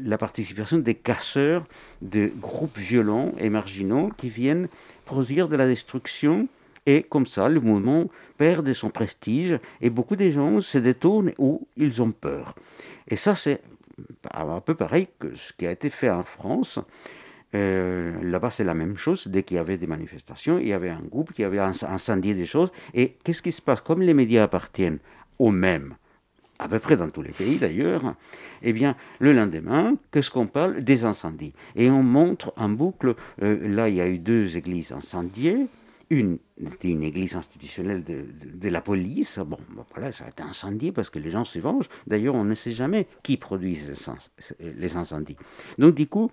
[0.00, 1.66] la, participation des casseurs
[2.02, 4.66] de groupes violents et marginaux qui viennent
[5.04, 6.48] produire de la destruction
[6.86, 11.32] et comme ça le mouvement perd de son prestige et beaucoup de gens se détournent
[11.38, 12.56] ou ils ont peur.
[13.06, 13.60] Et ça c'est
[14.34, 16.80] un peu pareil que ce qui a été fait en France.
[17.54, 19.26] Euh, là-bas, c'est la même chose.
[19.28, 22.46] Dès qu'il y avait des manifestations, il y avait un groupe qui avait incendié des
[22.46, 22.70] choses.
[22.94, 23.80] Et qu'est-ce qui se passe?
[23.80, 24.98] Comme les médias appartiennent
[25.38, 25.94] aux mêmes,
[26.58, 28.14] à peu près dans tous les pays d'ailleurs,
[28.62, 30.82] eh bien, le lendemain, qu'est-ce qu'on parle?
[30.82, 31.54] Des incendies.
[31.74, 35.66] Et on montre en boucle, euh, là, il y a eu deux églises incendiées,
[36.10, 36.38] une
[36.82, 39.38] une église institutionnelle de, la police.
[39.38, 39.58] Bon,
[39.94, 41.88] voilà, ça a été incendié parce que les gens se vengent.
[42.06, 43.78] D'ailleurs, on ne sait jamais qui produit
[44.60, 45.36] les incendies.
[45.78, 46.30] Donc, du coup,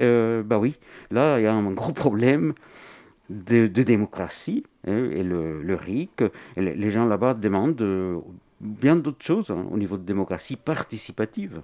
[0.00, 0.76] euh, bah oui,
[1.10, 2.54] là, il y a un gros problème
[3.30, 4.64] de, démocratie.
[4.86, 6.24] Hein, et le, RIC,
[6.56, 8.18] les, gens là-bas demandent euh,
[8.60, 11.62] bien d'autres choses hein, au niveau de démocratie participative.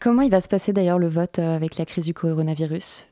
[0.00, 3.06] Comment il va se passer d'ailleurs le vote euh, avec la crise du coronavirus?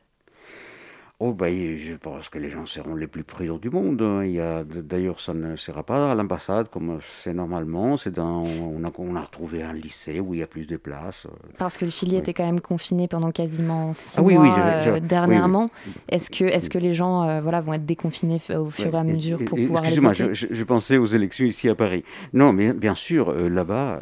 [1.19, 4.01] Oh, bah, je pense que les gens seront les plus prudents du monde.
[4.01, 4.25] Hein.
[4.25, 7.95] Il y a, d'ailleurs, ça ne sera pas à l'ambassade comme c'est normalement.
[7.95, 10.75] C'est dans, on, a, on a trouvé un lycée où il y a plus de
[10.75, 11.25] places.
[11.57, 15.69] Parce que le Chili était quand même confiné pendant quasiment six ah mois euh, dernièrement.
[16.09, 19.03] Est-ce que, est-ce que les gens euh, voilà, vont être déconfinés au fur et à
[19.05, 22.03] mesure pour pouvoir Excusez-moi, je, je, pensais aux élections ici à Paris.
[22.33, 24.01] Non, mais bien sûr, euh, là-bas,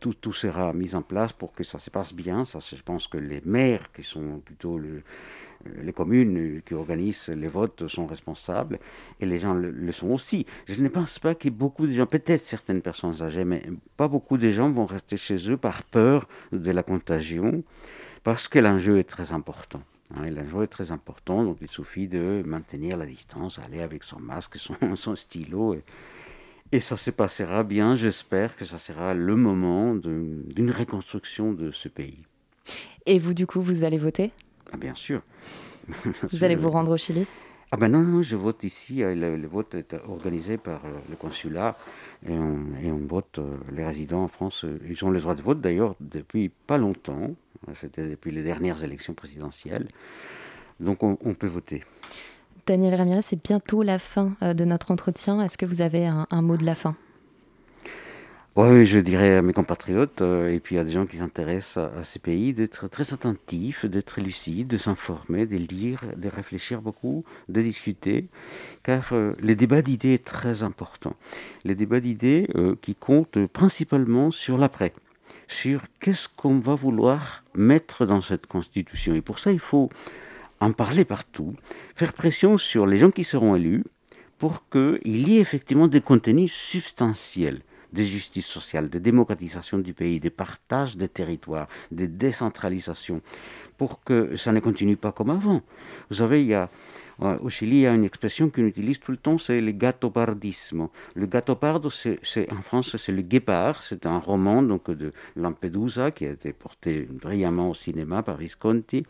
[0.00, 2.44] tout, tout, sera mis en place pour que ça se passe bien.
[2.44, 5.02] Ça, je pense que les maires, qui sont plutôt le
[5.82, 8.78] les communes qui organisent les votes sont responsables
[9.20, 10.46] et les gens le, sont aussi.
[10.66, 13.62] Je ne pense pas que beaucoup de gens, peut-être certaines personnes âgées, mais
[13.96, 17.62] pas beaucoup de gens vont rester chez eux par peur de la contagion
[18.22, 19.82] parce que l'enjeu est très important.
[20.14, 24.20] Hein, l'enjeu est très important, donc il suffit de maintenir la distance, aller avec son
[24.20, 25.76] masque, son, son stylo.
[26.72, 31.88] Et ça se passera bien, j'espère que ça sera le moment d'une reconstruction de ce
[31.88, 32.24] pays.
[33.06, 34.32] Et vous, du coup, vous allez voter?
[34.74, 35.22] Ah, Bien sûr.
[36.32, 37.26] vous allez vous rendre au Chili?
[37.70, 39.02] Ah ben non, non, je vote ici.
[39.02, 41.76] Euh, le, vote est organisé par euh, le consulat
[42.28, 43.38] et on, vote.
[43.38, 47.34] Euh, les résidents en France, ils ont le droit de vote d'ailleurs depuis pas longtemps.
[47.74, 49.86] C'était depuis les dernières élections présidentielles.
[50.80, 51.84] Donc on, peut voter.
[52.66, 55.40] Daniel Ramirez, c'est bientôt la fin de notre entretien.
[55.40, 56.94] Est-ce que vous avez un mot de la fin?
[58.56, 62.04] Oui, je dirais à mes compatriotes euh, et puis à des gens qui s'intéressent à,
[62.04, 67.60] ces pays d'être très attentifs, d'être lucides, de s'informer, de lire, de réfléchir beaucoup, de
[67.60, 68.28] discuter,
[68.84, 71.16] car euh, le débat d'idées est très important.
[71.64, 74.92] Les débats d'idées euh, qui comptent principalement sur l'après,
[75.48, 79.16] sur qu'est-ce qu'on va vouloir mettre dans cette constitution.
[79.16, 79.88] Et pour ça, il faut
[80.60, 81.56] en parler partout,
[81.96, 83.82] faire pression sur les gens qui seront élus
[84.38, 87.60] pour qu'il y ait effectivement des contenus substantiels
[87.94, 93.22] de justice sociale, de démocratisation du pays, de partage des territoires, de décentralisation,
[93.78, 95.62] pour que ça ne continue pas comme avant.
[96.10, 96.70] Vous savez, il y a,
[97.22, 99.72] euh, au Chili, il y a une expression qu'on utilise tout le temps, c'est le
[99.72, 100.88] gatopardisme.
[101.14, 102.18] Le gatopardo, c'est,
[102.52, 103.82] en France, c'est le guépard.
[103.82, 109.04] C'est un roman donc, de Lampedusa qui a été porté brillamment au cinéma par Visconti.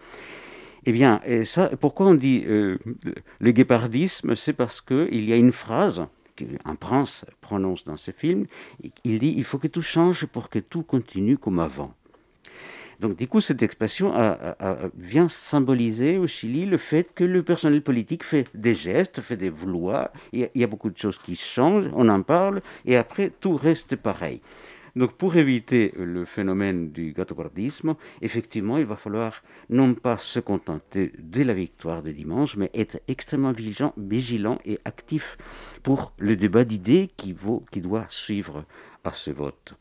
[0.86, 2.76] Eh bien, et ça, pourquoi on dit euh,
[3.40, 4.36] le guépardisme?
[4.36, 8.46] C'est parce qu'il y a une phrase qu'un prince prononce dans ce film,
[9.04, 11.94] il dit il faut que tout change pour que tout continue comme avant.
[13.00, 14.14] Donc, du coup, cette expression
[14.96, 19.50] vient symboliser au Chili le fait que le personnel politique fait des gestes, fait des
[19.50, 20.10] vouloirs.
[20.32, 23.96] Il y a beaucoup de choses qui changent, on en parle, et après, tout reste
[23.96, 24.40] pareil.
[24.96, 31.12] Donc pour éviter le phénomène du gâteau-bardisme, effectivement, il va falloir non pas se contenter
[31.18, 35.36] de la victoire de dimanche, mais être extrêmement vigilant, vigilant et actif
[35.82, 37.34] pour le débat d'idées qui,
[37.70, 38.64] qui doit suivre
[39.02, 39.74] à ce vote.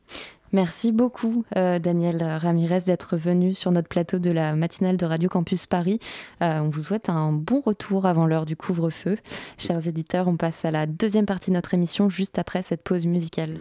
[0.51, 5.27] Merci beaucoup, euh, Daniel Ramirez, d'être venu sur notre plateau de la matinale de Radio
[5.27, 5.99] Campus Paris.
[6.43, 9.17] Euh, on vous souhaite un bon retour avant l'heure du couvre-feu.
[9.57, 13.07] Chers éditeurs, on passe à la deuxième partie de notre émission juste après cette pause
[13.07, 13.59] musicale.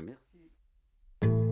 [1.23, 1.52] Thank you.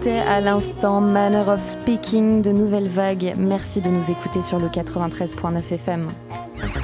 [0.00, 3.34] C'était à l'instant Manner of Speaking de Nouvelle Vague.
[3.36, 6.08] Merci de nous écouter sur le 93.9 FM.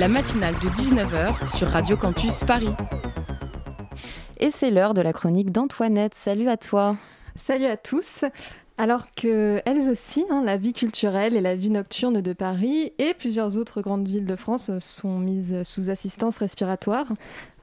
[0.00, 2.74] La matinale de 19h sur Radio Campus Paris.
[4.40, 6.16] Et c'est l'heure de la chronique d'Antoinette.
[6.16, 6.96] Salut à toi.
[7.36, 8.24] Salut à tous.
[8.76, 13.14] Alors que elles aussi, hein, la vie culturelle et la vie nocturne de Paris et
[13.14, 17.06] plusieurs autres grandes villes de France sont mises sous assistance respiratoire,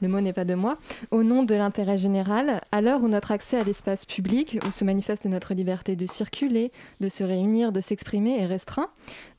[0.01, 0.77] le mot n'est pas de moi,
[1.11, 4.83] au nom de l'intérêt général, à l'heure où notre accès à l'espace public, où se
[4.83, 8.89] manifeste notre liberté de circuler, de se réunir, de s'exprimer, est restreint,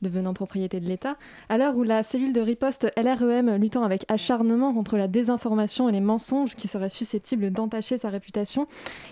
[0.01, 1.17] devenant propriété de l'État,
[1.49, 5.91] à l'heure où la cellule de riposte LREM luttant avec acharnement contre la désinformation et
[5.91, 8.67] les mensonges qui seraient susceptibles d'entacher sa réputation,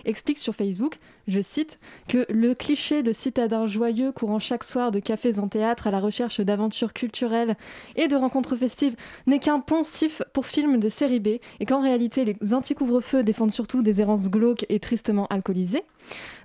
[0.05, 4.99] explique sur Facebook, je cite, que le cliché de citadin joyeux courant chaque soir de
[4.99, 7.55] cafés en théâtre à la recherche d'aventures culturelles
[7.95, 8.95] et de rencontres festives
[9.27, 13.81] n'est qu'un poncif pour films de série B et qu'en réalité les anti-couvre-feu défendent surtout
[13.81, 15.83] des errances glauques et tristement alcoolisées.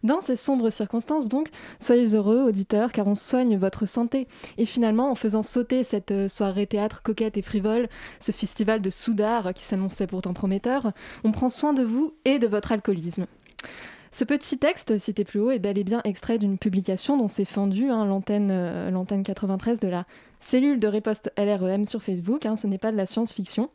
[0.02, 1.48] Dans ces sombres circonstances donc,
[1.80, 4.28] soyez heureux auditeurs car on soigne votre santé.
[4.58, 7.88] Et finalement, en faisant sauter cette euh, soirée théâtre coquette et frivole,
[8.20, 10.92] ce festival de soudard qui s'annonçait pourtant prometteur,
[11.24, 13.26] on prend soin de vous et de votre alcoolisme.
[14.12, 17.44] Ce petit texte, cité plus haut, est bel et bien extrait d'une publication dont s'est
[17.44, 20.06] fendue hein, l'antenne, euh, l'antenne 93 de la
[20.40, 22.46] cellule de riposte LREM sur Facebook.
[22.46, 23.68] Hein, ce n'est pas de la science-fiction.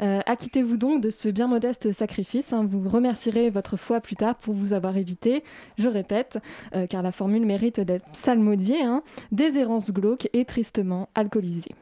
[0.00, 2.52] Euh, acquittez-vous donc de ce bien modeste sacrifice.
[2.52, 2.66] Hein.
[2.68, 5.44] Vous remercierez votre foi plus tard pour vous avoir évité,
[5.78, 6.38] je répète,
[6.74, 11.74] euh, car la formule mérite d'être psalmodiée, hein, des errances glauques et tristement alcoolisées.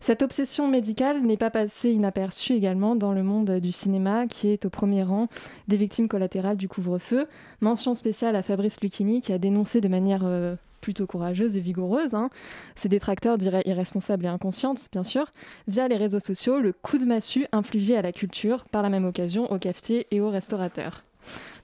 [0.00, 4.64] Cette obsession médicale n'est pas passée inaperçue également dans le monde du cinéma, qui est
[4.64, 5.28] au premier rang
[5.66, 7.26] des victimes collatérales du couvre-feu.
[7.60, 12.14] Mention spéciale à Fabrice Lucchini, qui a dénoncé de manière euh, plutôt courageuse et vigoureuse,
[12.14, 12.30] hein.
[12.76, 15.32] ses détracteurs diraient irresponsables et inconscientes, bien sûr,
[15.66, 19.04] via les réseaux sociaux, le coup de massue infligé à la culture, par la même
[19.04, 21.02] occasion aux cafetiers et aux restaurateurs.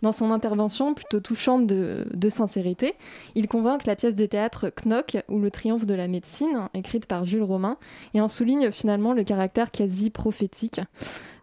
[0.03, 2.95] Dans son intervention, plutôt touchante de, sincérité,
[3.35, 7.25] il convainc la pièce de théâtre Knock ou Le triomphe de la médecine, écrite par
[7.25, 7.77] Jules Romain,
[8.15, 10.81] et en souligne finalement le caractère quasi prophétique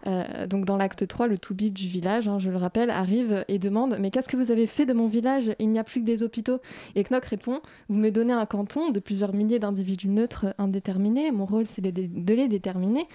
[0.07, 3.59] euh, donc dans l'acte 3, le toubib du village, hein, je le rappelle, arrive et
[3.59, 5.55] demande Mais qu'est-ce que vous avez fait de mon village?
[5.59, 6.59] Il n'y a plus que des hôpitaux.
[6.95, 11.31] Et Knock répond Vous me donnez un canton de plusieurs milliers d'individus neutres indéterminés.
[11.31, 13.07] Mon rôle, c'est de les déterminer,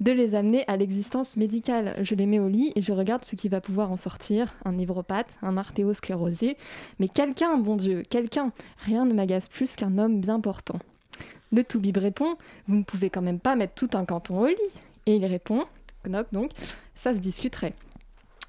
[0.00, 1.96] de les amener à l'existence médicale.
[2.02, 4.54] Je les mets au lit et je regarde ce qui va pouvoir en sortir
[5.42, 6.56] un arthéosclérosé.
[6.98, 10.78] Mais quelqu'un, bon Dieu, quelqu'un Rien ne m'agace plus qu'un homme bien portant.
[11.52, 12.36] Le toubib répond
[12.68, 14.56] Vous ne pouvez quand même pas mettre tout un canton au lit.
[15.06, 15.64] Et il répond
[16.32, 16.50] donc,
[16.94, 17.74] ça se discuterait.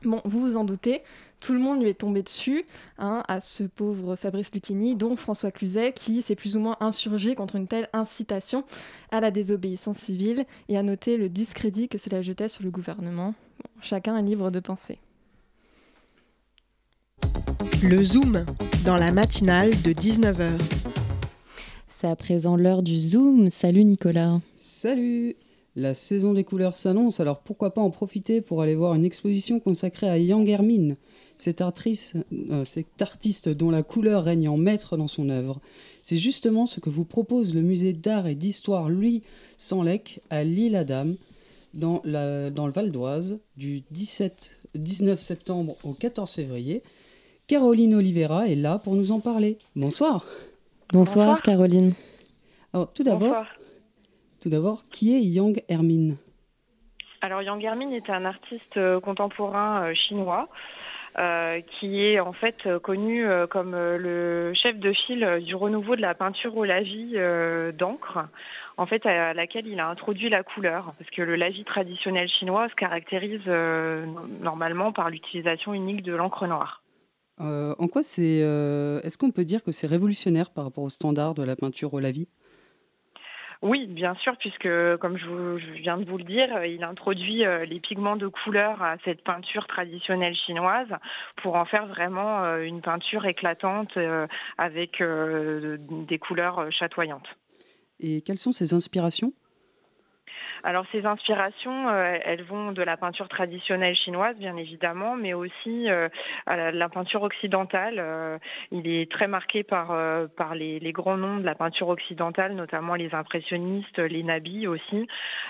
[0.03, 1.01] Bon, vous vous en doutez,
[1.39, 2.65] tout le monde lui est tombé dessus,
[2.99, 7.33] hein, à ce pauvre Fabrice Lucchini, dont François Cluzet, qui s'est plus ou moins insurgé
[7.33, 8.63] contre une telle incitation
[9.11, 13.33] à la désobéissance civile et à noter le discrédit que cela jetait sur le gouvernement.
[13.81, 14.99] chacun est libre de penser.
[17.83, 18.45] Le Zoom,
[18.85, 20.59] dans la matinale de 19h.
[21.87, 23.49] C'est à présent l'heure du Zoom.
[23.49, 24.37] Salut Nicolas.
[24.57, 25.35] Salut
[25.75, 29.59] la saison des couleurs s'annonce, alors pourquoi pas en profiter pour aller voir une exposition
[29.59, 30.95] consacrée à Yang Hermine,
[31.35, 35.59] cette, euh, cette artiste dont la couleur règne en maître dans son œuvre.
[36.01, 39.21] C'est justement ce que vous propose le musée d'art et d'histoire Louis
[39.57, 41.07] Sanlec à l'île Adam,
[41.73, 46.83] dans, dans le Val d'Oise, du 17, 19 septembre au 14 février.
[47.47, 49.59] Caroline Oliveira est là pour nous en parler.
[49.75, 50.25] Bonsoir.
[50.91, 51.93] Bonsoir, Caroline.
[52.73, 53.45] Alors tout d'abord,
[54.41, 56.17] tout d'abord, qui est Yang Hermine?
[57.21, 60.49] Alors Yang Hermine est un artiste euh, contemporain euh, chinois.
[61.17, 66.13] Euh, qui est en fait connu comme le chef de file du renouveau de la
[66.13, 67.15] peinture au lavis
[67.77, 68.19] d'encre,
[68.75, 72.67] en fait à laquelle il a introduit la couleur, parce que le lavis traditionnel chinois
[72.67, 73.47] se caractérise
[74.41, 76.81] normalement par l'utilisation unique de l'encre noire.
[77.39, 78.37] En quoi c'est,
[79.03, 81.99] est-ce qu'on peut dire que c'est révolutionnaire par rapport au standard de la peinture au
[81.99, 82.27] lavis?
[83.61, 87.79] Oui, bien sûr, puisque comme je, viens de vous le dire, il introduit euh, les
[87.79, 90.89] pigments de couleur à cette peinture traditionnelle chinoise
[91.37, 94.27] pour en faire vraiment euh, une peinture éclatante euh,
[94.57, 97.27] avec des couleurs chatoyantes.
[97.99, 99.33] Et quelles sont ses inspirations?
[100.63, 105.89] Alors ces inspirations, euh, elles vont de la peinture traditionnelle chinoise, bien évidemment, mais aussi
[105.89, 106.09] euh,
[106.47, 107.95] la, peinture occidentale.
[107.99, 108.37] Euh,
[108.71, 109.95] il est très marqué par,
[110.55, 115.07] les, grands noms de la peinture occidentale, notamment les impressionnistes, les nabis aussi.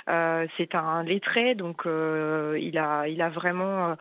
[0.07, 3.95] C'est un lettré, donc il a vraiment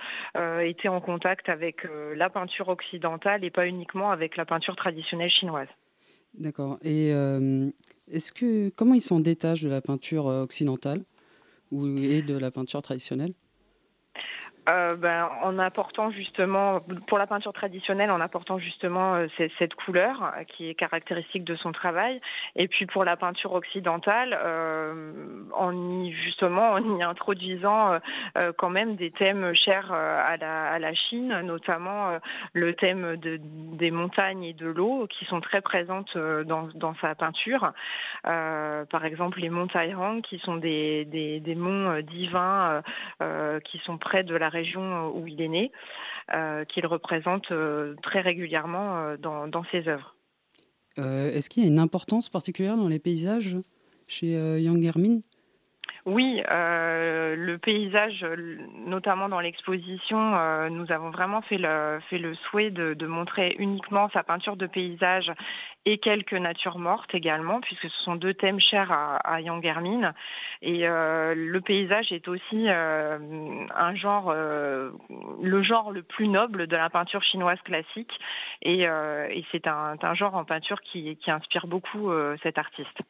[0.61, 5.69] été en contact avec la peinture occidentale et pas uniquement avec la peinture traditionnelle chinoise.
[6.39, 6.79] D'accord.
[6.83, 7.09] Et
[8.09, 11.05] est-ce que comment il s'en détache de la peinture occidentale
[11.73, 13.35] ou et de la peinture traditionnelle?
[14.67, 19.27] Euh, ben, en apportant justement, pour la peinture traditionnelle, en apportant justement euh,
[19.59, 22.21] cette couleur euh, qui est caractéristique de son travail.
[22.57, 24.39] Et puis pour la peinture occidentale,
[25.53, 27.99] en y, justement en y introduisant
[28.57, 32.19] quand même des thèmes chers à la, Chine, notamment
[32.53, 37.73] le thème des montagnes et de l'eau qui sont très présentes dans, sa peinture.
[38.23, 42.83] par exemple les monts Tairang qui sont des, des monts divins
[43.65, 45.73] qui sont près de la région euh, où il est né,
[46.33, 50.17] euh, qu'il représente euh, très régulièrement dans, ses œuvres.
[50.97, 53.57] Est-ce qu'il y a une importance particulière dans les paysages
[54.07, 55.23] chez Yang Hermine?
[56.07, 58.27] Oui, le paysage,
[58.87, 64.23] notamment dans l'exposition, nous avons vraiment fait le, fait le souhait de, montrer uniquement sa
[64.23, 65.33] peinture de paysage
[65.87, 70.15] et quelques natures mortes également, puisque ce sont deux thèmes chers à, Yang Hermine.
[70.63, 73.19] Et euh, le paysage est aussi euh,
[73.75, 74.91] un genre, euh,
[75.43, 78.19] le genre le plus noble de la peinture chinoise classique.
[78.63, 78.87] Et,
[79.53, 82.11] c'est un, genre en peinture qui, inspire beaucoup
[82.43, 83.01] cet artiste.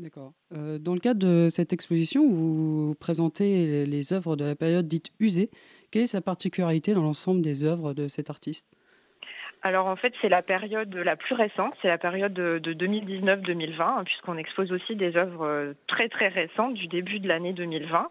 [0.00, 0.32] D'accord.
[0.50, 5.50] dans le cadre de cette exposition, vous présentez les œuvres de la période dite usée.
[5.90, 8.66] Quelle est sa particularité dans l'ensemble des œuvres de cet artiste?
[9.62, 14.02] Alors en fait, c'est la période la plus récente, c'est la période de, 2019-2020, hein,
[14.04, 18.08] puisqu'on expose aussi des œuvres euh, très très récentes du début de l'année 2020.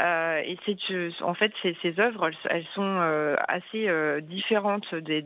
[0.00, 0.76] Euh, et c'est
[1.22, 3.88] en fait ces, œuvres, elles sont euh, assez
[4.22, 5.24] différentes des,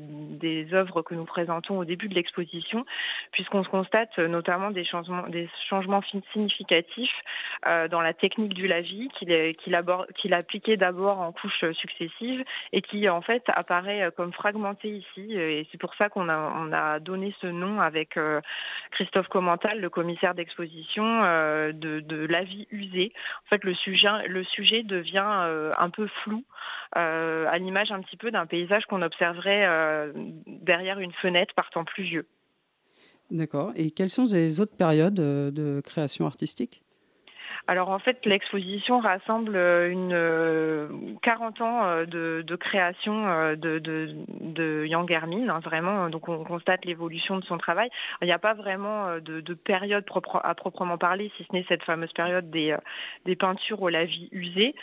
[0.73, 2.85] œuvres que nous présentons au début de l'exposition,
[3.33, 6.03] puisqu'on constate notamment des changements, des changements
[6.33, 7.15] significatifs
[7.65, 9.55] dans la technique du lavis qu'il
[10.15, 15.67] qu'il appliquait d'abord en couches successives et qui en fait apparaît comme fragmenté ici et
[15.71, 18.41] c'est pour ça qu'on a, donné ce nom avec euh,
[18.93, 23.13] Christophe Commental, le commissaire d'exposition, euh, de, la vie usée.
[23.47, 24.09] En fait, le sujet,
[24.83, 26.45] devient euh, un peu flou,
[26.93, 30.13] à l'image un petit peu d'un paysage qu'on observerait
[30.47, 32.27] derrière une fenêtre par temps pluvieux.
[33.31, 33.73] D'accord.
[33.77, 36.83] Et quelles sont les autres périodes de création artistique?
[37.67, 45.13] Alors en fait, l'exposition rassemble euh, une 40 euh, ans euh, de, création de, Yang
[45.13, 46.09] Hermine, hein, vraiment.
[46.11, 47.91] Donc on constate l'évolution de son travail.
[48.23, 50.05] Il n'y a pas vraiment de, période
[50.43, 52.77] à proprement parler, si ce n'est cette fameuse période des,
[53.39, 54.75] peintures au lavis usé,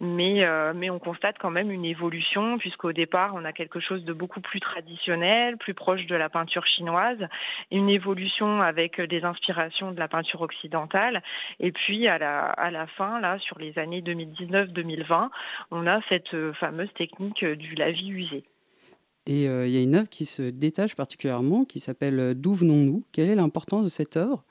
[0.00, 4.12] mais, mais on constate quand même une évolution, puisqu'au départ, on a quelque chose de
[4.12, 7.28] beaucoup plus traditionnel, plus proche de la peinture chinoise,
[7.70, 11.22] une évolution avec des inspirations de la peinture occidentale,
[11.60, 15.28] et puis à la à, la fin, là, sur les années 2019-2020,
[15.70, 18.44] on a cette euh, fameuse technique euh, du lavis usé.
[19.26, 23.04] Et euh, il y a une œuvre qui se détache particulièrement, qui s'appelle D'où venons-nous?
[23.12, 24.44] Quelle est l'importance de cette œuvre?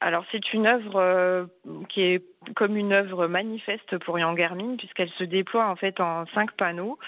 [0.00, 1.48] Alors c'est une œuvre
[1.88, 2.24] qui est
[2.56, 6.98] comme une œuvre manifeste pour Yang Hermine puisqu'elle se déploie en fait en cinq panneaux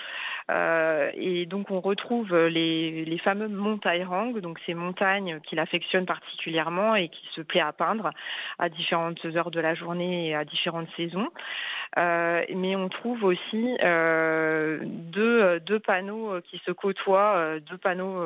[0.51, 7.27] et donc on retrouve les, fameux montailles-rang, donc ces montagnes qu'il affectionne particulièrement et qui
[7.33, 8.11] se plaît à peindre
[8.59, 11.31] à différentes heures de la journée et à différentes saisons.
[11.97, 18.21] Euh, mais on trouve aussi euh, deux, panneaux qui se côtoient, deux panneaux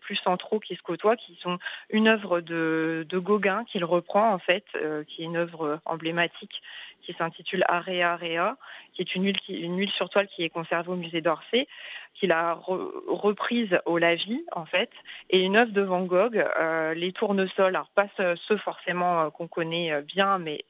[0.00, 1.58] plus centraux qui se côtoient, qui sont
[1.90, 4.64] une œuvre de, de Gauguin qu'il reprend en fait,
[5.06, 6.62] qui est une œuvre emblématique
[7.06, 8.56] qui s'intitule Area Area,
[8.92, 11.68] qui est une huile, sur toile qui est conservée au musée d'Orsay,
[12.14, 14.90] qu'il a reprise au Lavis en fait,
[15.30, 19.46] et une œuvre de Van Gogh, euh, les tournesols, alors pas ceux forcément euh, qu'on
[19.46, 20.64] connaît euh, bien, mais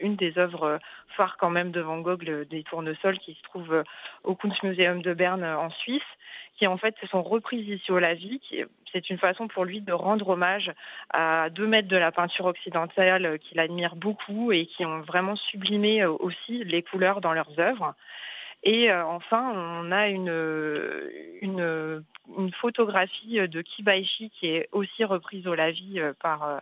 [0.00, 0.78] une des œuvres
[1.16, 3.84] phares quand même de Van Gogh, des tournesols qui se trouve
[4.22, 6.02] au Kunstmuseum de Berne en Suisse,
[6.56, 8.40] qui en fait se sont reprises ici au Lavis.
[8.92, 10.72] C'est une façon pour lui de rendre hommage
[11.10, 16.02] à deux maîtres de la peinture occidentale qu'il admire beaucoup et qui ont vraiment sublimé
[16.02, 17.94] euh, aussi les couleurs dans leurs œuvres.
[18.62, 20.32] Et euh, enfin, on a une,
[21.42, 26.60] une, photographie de Kibaishi qui est aussi reprise au Lavis euh, par,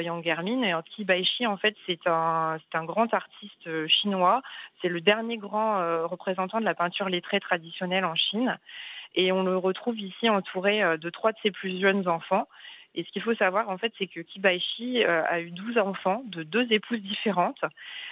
[0.00, 0.62] Yang Germin.
[0.62, 4.42] Et Kibaishi, en fait, c'est un, grand artiste chinois.
[4.80, 8.58] C'est le dernier grand représentant de la peinture lettrée traditionnelle en Chine.
[9.14, 12.46] Et on le retrouve ici entouré euh, de trois de ses plus jeunes enfants.
[12.96, 16.22] Et ce qu'il faut savoir, en fait, c'est que Kibaishi euh, a eu 12 enfants
[16.26, 17.64] de deux épouses différentes.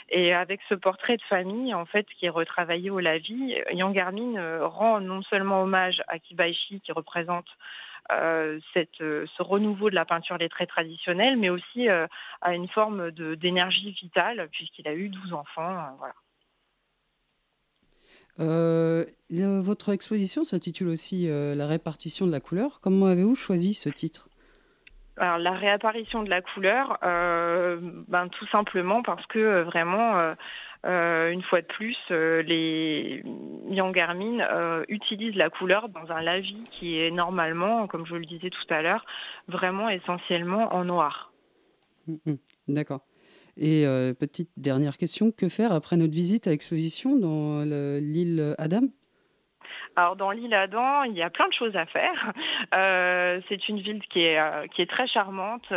[0.08, 4.36] Et avec ce portrait de famille, en fait, qui est retravaillé au Lavi, Yang Garmin
[4.36, 7.48] euh, rend non seulement hommage à Kibaishi, qui représente
[8.72, 14.48] cette, ce renouveau de la peinture lettrée traditionnelle, mais aussi à une forme d'énergie vitale,
[14.50, 15.96] puisqu'il a eu 12 enfants.
[18.40, 22.80] Euh, votre exposition s'intitule aussi euh, La répartition de la couleur.
[22.80, 24.27] Comment avez-vous choisi ce titre?
[25.18, 30.34] Alors, la réapparition de la couleur, ben, tout simplement parce que vraiment,
[30.84, 33.22] une fois de plus, les
[33.68, 34.46] Yangarmines
[34.88, 38.82] utilisent la couleur dans un lavis qui est normalement, comme je le disais tout à
[38.82, 39.04] l'heure,
[39.48, 41.32] vraiment essentiellement en noir.
[42.06, 42.34] Mmh, mmh.
[42.68, 43.00] D'accord.
[43.56, 43.84] Et
[44.18, 48.82] petite dernière question, que faire après notre visite à l'exposition dans l'île Adam?
[49.98, 52.32] Alors dans l'île Adam, il y a plein de choses à faire.
[52.74, 55.72] Euh, c'est une ville qui est, euh, qui est très charmante.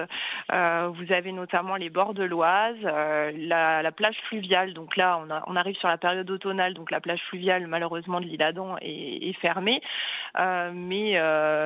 [0.51, 4.73] Euh, vous avez notamment les bords de l'Oise, la, plage fluviale.
[4.73, 8.43] Donc là, on, arrive sur la période automnale, donc la plage fluviale, malheureusement, de l'île
[8.43, 9.81] Adam est, fermée.
[10.37, 11.21] mais,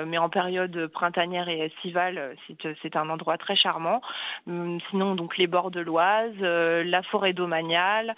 [0.06, 2.36] mais en période printanière et estivale,
[2.82, 4.02] c'est un endroit très charmant.
[4.48, 8.16] Hum, sinon, donc les bords de l'Oise, la forêt domaniale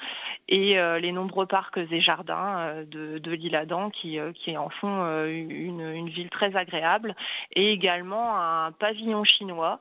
[0.50, 5.28] et les nombreux parcs et jardins de, de l'île Adam qui, qui en font euh,
[5.28, 7.16] une, ville très agréable,
[7.54, 9.80] et également un pavillon chinois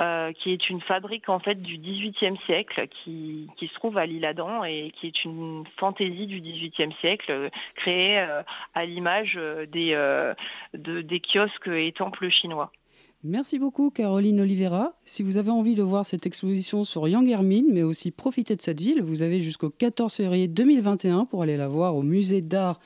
[0.00, 4.24] euh, qui est une fabrique en fait du XVIIIe siècle qui, se trouve à l'île
[4.24, 8.42] Adam et qui est une fantaisie du XVIIIe siècle créée euh,
[8.74, 9.94] à l'image des,
[10.74, 12.72] des kiosques et temples chinois.
[13.24, 14.92] Merci beaucoup Caroline Oliveira.
[15.04, 18.62] Si vous avez envie de voir cette exposition sur Yang Hermine, mais aussi profiter de
[18.62, 22.78] cette ville, vous avez jusqu'au 14 février 2021 pour aller la voir au musée d'art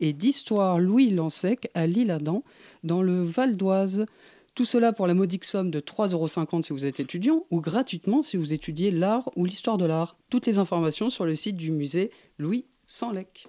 [0.00, 2.42] et d'histoire Louis Lansec à Lille-Adam,
[2.84, 4.06] dans le Val d'Oise.
[4.54, 8.22] Tout cela pour la modique somme de 3,50 euros si vous êtes étudiant ou gratuitement
[8.22, 10.16] si vous étudiez l'art ou l'histoire de l'art.
[10.30, 13.46] Toutes les informations sur le site du musée Louis Sanlec.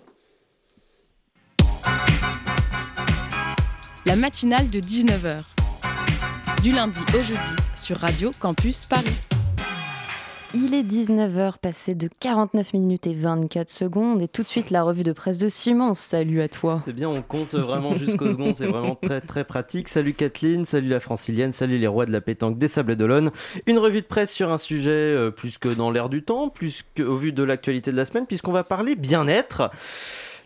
[4.06, 5.44] La matinale de 19h.
[6.62, 9.29] Du lundi au jeudi sur Radio Campus Paris.
[10.56, 14.82] Il est 19h, passé de 49 minutes et 24 secondes, et tout de suite la
[14.82, 15.94] revue de presse de Simon.
[15.94, 16.82] Salut à toi.
[16.86, 19.88] C'est bien, on compte vraiment jusqu'aux secondes, c'est vraiment très très pratique.
[19.90, 23.30] Salut Kathleen, salut la francilienne, salut les rois de la pétanque des Sables d'Olonne.
[23.68, 26.84] Une revue de presse sur un sujet euh, plus que dans l'air du temps, plus
[26.98, 29.70] qu'au vu de l'actualité de la semaine, puisqu'on va parler bien-être.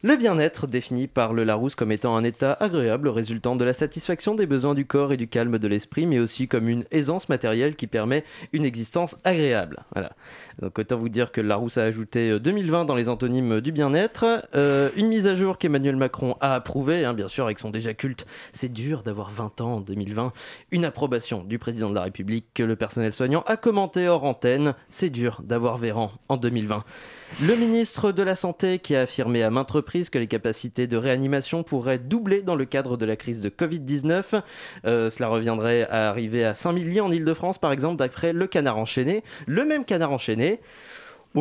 [0.05, 4.35] Le bien-être, défini par le Larousse comme étant un état agréable résultant de la satisfaction
[4.35, 7.77] des besoins du corps et du calme de l'esprit, mais aussi comme une aisance matérielle
[7.77, 9.85] qui permet une existence agréable.
[9.93, 10.11] Voilà.
[10.61, 14.45] Donc autant vous dire que Larousse a ajouté 2020 euh, dans les antonymes du bien-être.
[14.55, 17.93] Euh, une mise à jour qu'Emmanuel Macron a approuvée, hein, bien sûr avec son déjà
[17.93, 18.25] culte.
[18.51, 20.33] C'est dur d'avoir 20 ans en 2020.
[20.71, 24.73] Une approbation du président de la République que le personnel soignant a commenté hors antenne.
[24.89, 26.83] C'est dur d'avoir Véran en 2020.
[27.41, 30.97] Le ministre de la Santé qui a affirmé à maintes reprises que les capacités de
[30.97, 34.41] réanimation pourraient doubler dans le cadre de la crise de Covid-19.
[34.85, 38.77] Euh, cela reviendrait à arriver à 5000 lits en Ile-de-France par exemple d'après le canard
[38.77, 39.23] enchaîné.
[39.47, 40.59] Le même canard enchaîné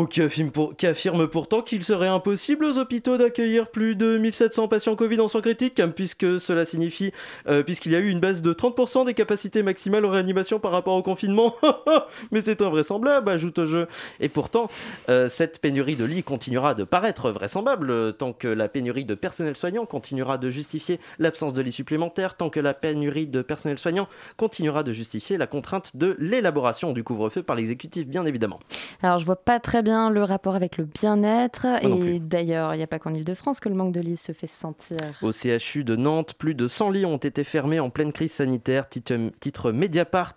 [0.09, 5.29] qui, affirme pourtant qu'il serait impossible aux hôpitaux d'accueillir plus de 1700 patients Covid en
[5.29, 7.13] soins critiques, hein, puisque cela signifie,
[7.47, 10.73] euh, puisqu'il y a eu une baisse de 30% des capacités maximales en réanimation par
[10.73, 11.57] rapport au confinement.
[12.33, 13.87] Mais c'est invraisemblable, ajoute jeu.
[14.19, 14.71] Et pourtant,
[15.11, 19.15] euh, cette pénurie de lits continuera de paraître vraisemblable euh, tant que la pénurie de
[19.15, 23.79] personnel soignant continuera de justifier l'absence de lits supplémentaires, tant que la pénurie de personnel
[23.79, 28.61] soignant continuera de justifier la contrainte de l'élaboration du couvre-feu par l'exécutif, bien évidemment.
[29.03, 31.67] Alors, je vois pas très bien le rapport avec le bien-être.
[31.83, 34.47] Et d'ailleurs, il n'y a pas qu'en Ile-de-France que le manque de lits se fait
[34.47, 34.99] sentir.
[35.23, 38.89] Au CHU de Nantes, plus de 100 lits ont été fermés en pleine crise sanitaire.
[38.89, 40.37] Titre, titre Mediapart.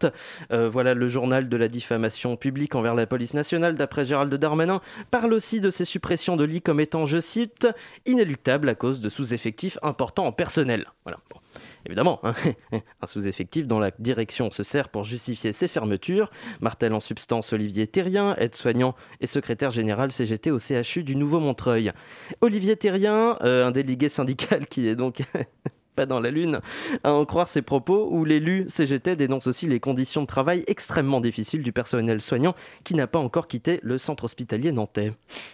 [0.51, 4.81] Euh, voilà le journal de la diffamation publique envers la police nationale, d'après Gérald Darmanin,
[5.11, 7.67] parle aussi de ces suppressions de lits comme étant, je cite,
[8.05, 10.85] inéluctables à cause de sous-effectifs importants en personnel.
[11.03, 11.19] Voilà.
[11.85, 12.33] Évidemment, hein.
[13.01, 16.31] un sous-effectif dont la direction se sert pour justifier ses fermetures.
[16.59, 21.91] Martel en substance Olivier Terrien, aide-soignant et secrétaire général CGT au CHU du Nouveau-Montreuil.
[22.41, 25.21] Olivier Terrien, euh, un délégué syndical qui est donc
[25.95, 26.59] pas dans la lune,
[27.03, 31.21] à en croire ses propos, où l'élu CGT dénonce aussi les conditions de travail extrêmement
[31.21, 35.13] difficiles du personnel soignant qui n'a pas encore quitté le centre hospitalier nantais.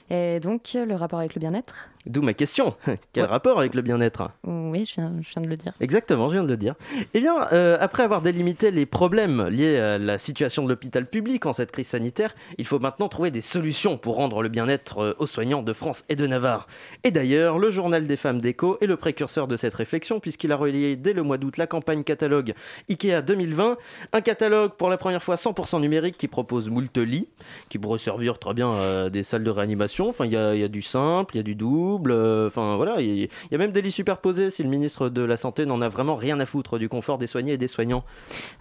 [0.10, 1.92] Et donc, le rapport avec le bien-être?
[2.06, 2.76] D'où ma question.
[3.14, 5.74] Quel rapport avec le bien-être Oui, je viens, de le dire.
[5.80, 6.76] Exactement, je viens de le dire.
[7.14, 11.46] Eh bien, euh, après avoir délimité les problèmes liés à la situation de l'hôpital public
[11.46, 15.14] en cette crise sanitaire, il faut maintenant trouver des solutions pour rendre le bien-être euh,
[15.20, 16.68] aux soignants de France et de Navarre.
[17.04, 20.56] Et d'ailleurs, le journal des femmes d'écho est le précurseur de cette réflexion puisqu'il a
[20.56, 22.54] relié dès le mois d'août la campagne catalogue
[22.90, 23.78] IKEA 2020,
[24.14, 27.28] un catalogue pour la première fois 100% numérique qui propose moult lits,
[27.70, 30.10] qui pourrait servir très bien à des salles de réanimation.
[30.10, 32.14] Enfin, il y, a du simple, il y a du doux double.
[32.48, 35.66] Enfin voilà, il y, a même des lits superposés si le ministre de la Santé
[35.66, 38.04] n'en a vraiment rien à foutre du confort des soignés et des soignants.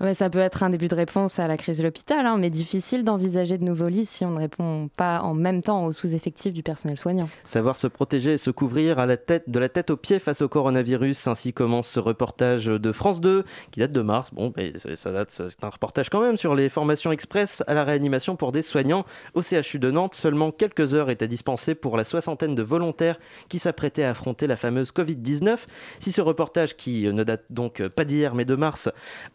[0.00, 2.50] Ouais, ça peut être un début de réponse à la crise de l'hôpital, hein, mais
[2.50, 6.52] difficile d'envisager de nouveaux lits si on ne répond pas en même temps aux sous-effectifs
[6.52, 7.28] du personnel soignant.
[7.44, 10.42] Savoir se protéger et se couvrir à la tête, de la tête aux pieds face
[10.42, 14.30] au coronavirus, ainsi commence ce reportage de France 2 qui date de mars.
[14.32, 14.52] Bon,
[14.94, 18.50] ça date, c'est un reportage quand même sur les formations express à la réanimation pour
[18.50, 19.04] des soignants
[19.34, 20.14] au CHU de Nantes.
[20.14, 23.18] Seulement quelques heures étaient dispensées pour la soixantaine de volontaires
[23.48, 25.58] qui s'apprêtaient à affronter la fameuse Covid-19.
[25.98, 28.88] Si ce reportage, qui ne date donc pas d'hier mais de mars,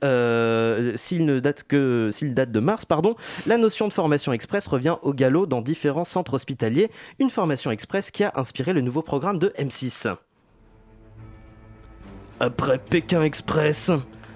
[0.03, 3.15] euh, s'il ne date que s'il date de mars, pardon,
[3.45, 6.89] la notion de formation express revient au galop dans différents centres hospitaliers.
[7.19, 10.15] Une formation express qui a inspiré le nouveau programme de M6.
[12.39, 13.91] Après Pékin Express,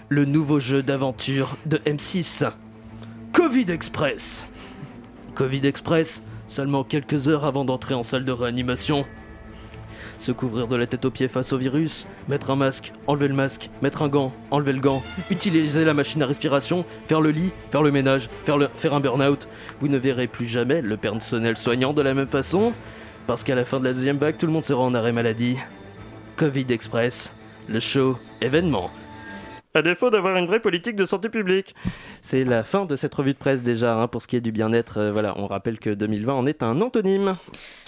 [0.07, 2.49] le nouveau jeu d'aventure de M6.
[3.33, 4.45] Covid Express.
[5.35, 9.05] Covid Express, seulement quelques heures avant d'entrer en salle de réanimation.
[10.19, 13.33] Se couvrir de la tête aux pieds face au virus, mettre un masque, enlever le
[13.33, 15.01] masque, mettre un gant, enlever le gant,
[15.31, 18.99] utiliser la machine à respiration, faire le lit, faire le ménage, faire, le, faire un
[18.99, 19.47] burn-out.
[19.79, 22.73] Vous ne verrez plus jamais le personnel soignant de la même façon,
[23.27, 25.57] parce qu'à la fin de la deuxième vague, tout le monde sera en arrêt maladie.
[26.35, 27.33] Covid Express,
[27.69, 28.91] le show événement.
[29.75, 31.75] À défaut d'avoir une vraie politique de santé publique.
[32.21, 34.51] C'est la fin de cette revue de presse déjà, hein, pour ce qui est du
[34.51, 34.97] bien-être.
[34.97, 37.37] Euh, voilà, on rappelle que 2020 en est un antonyme.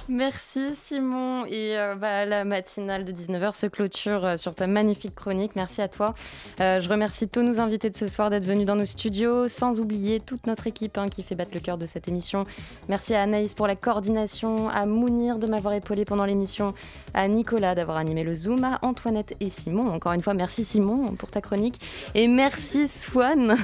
[0.09, 1.45] Merci Simon.
[1.45, 5.51] Et euh, bah, la matinale de 19h se clôture euh, sur ta magnifique chronique.
[5.55, 6.13] Merci à toi.
[6.59, 9.79] Euh, je remercie tous nos invités de ce soir d'être venus dans nos studios, sans
[9.79, 12.45] oublier toute notre équipe hein, qui fait battre le cœur de cette émission.
[12.89, 16.73] Merci à Anaïs pour la coordination, à Mounir de m'avoir épaulé pendant l'émission,
[17.13, 19.89] à Nicolas d'avoir animé le Zoom, à Antoinette et Simon.
[19.89, 21.79] Encore une fois, merci Simon pour ta chronique.
[22.15, 23.55] Et merci Swan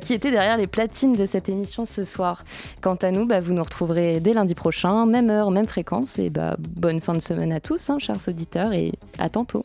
[0.00, 2.44] qui était derrière les platines de cette émission ce soir.
[2.80, 6.18] Quant à nous, bah, vous nous retrouverez dès lundi prochain, même heure, même fréquence.
[6.18, 9.62] Et bah, bonne fin de semaine à tous, hein, chers auditeurs, et à tantôt.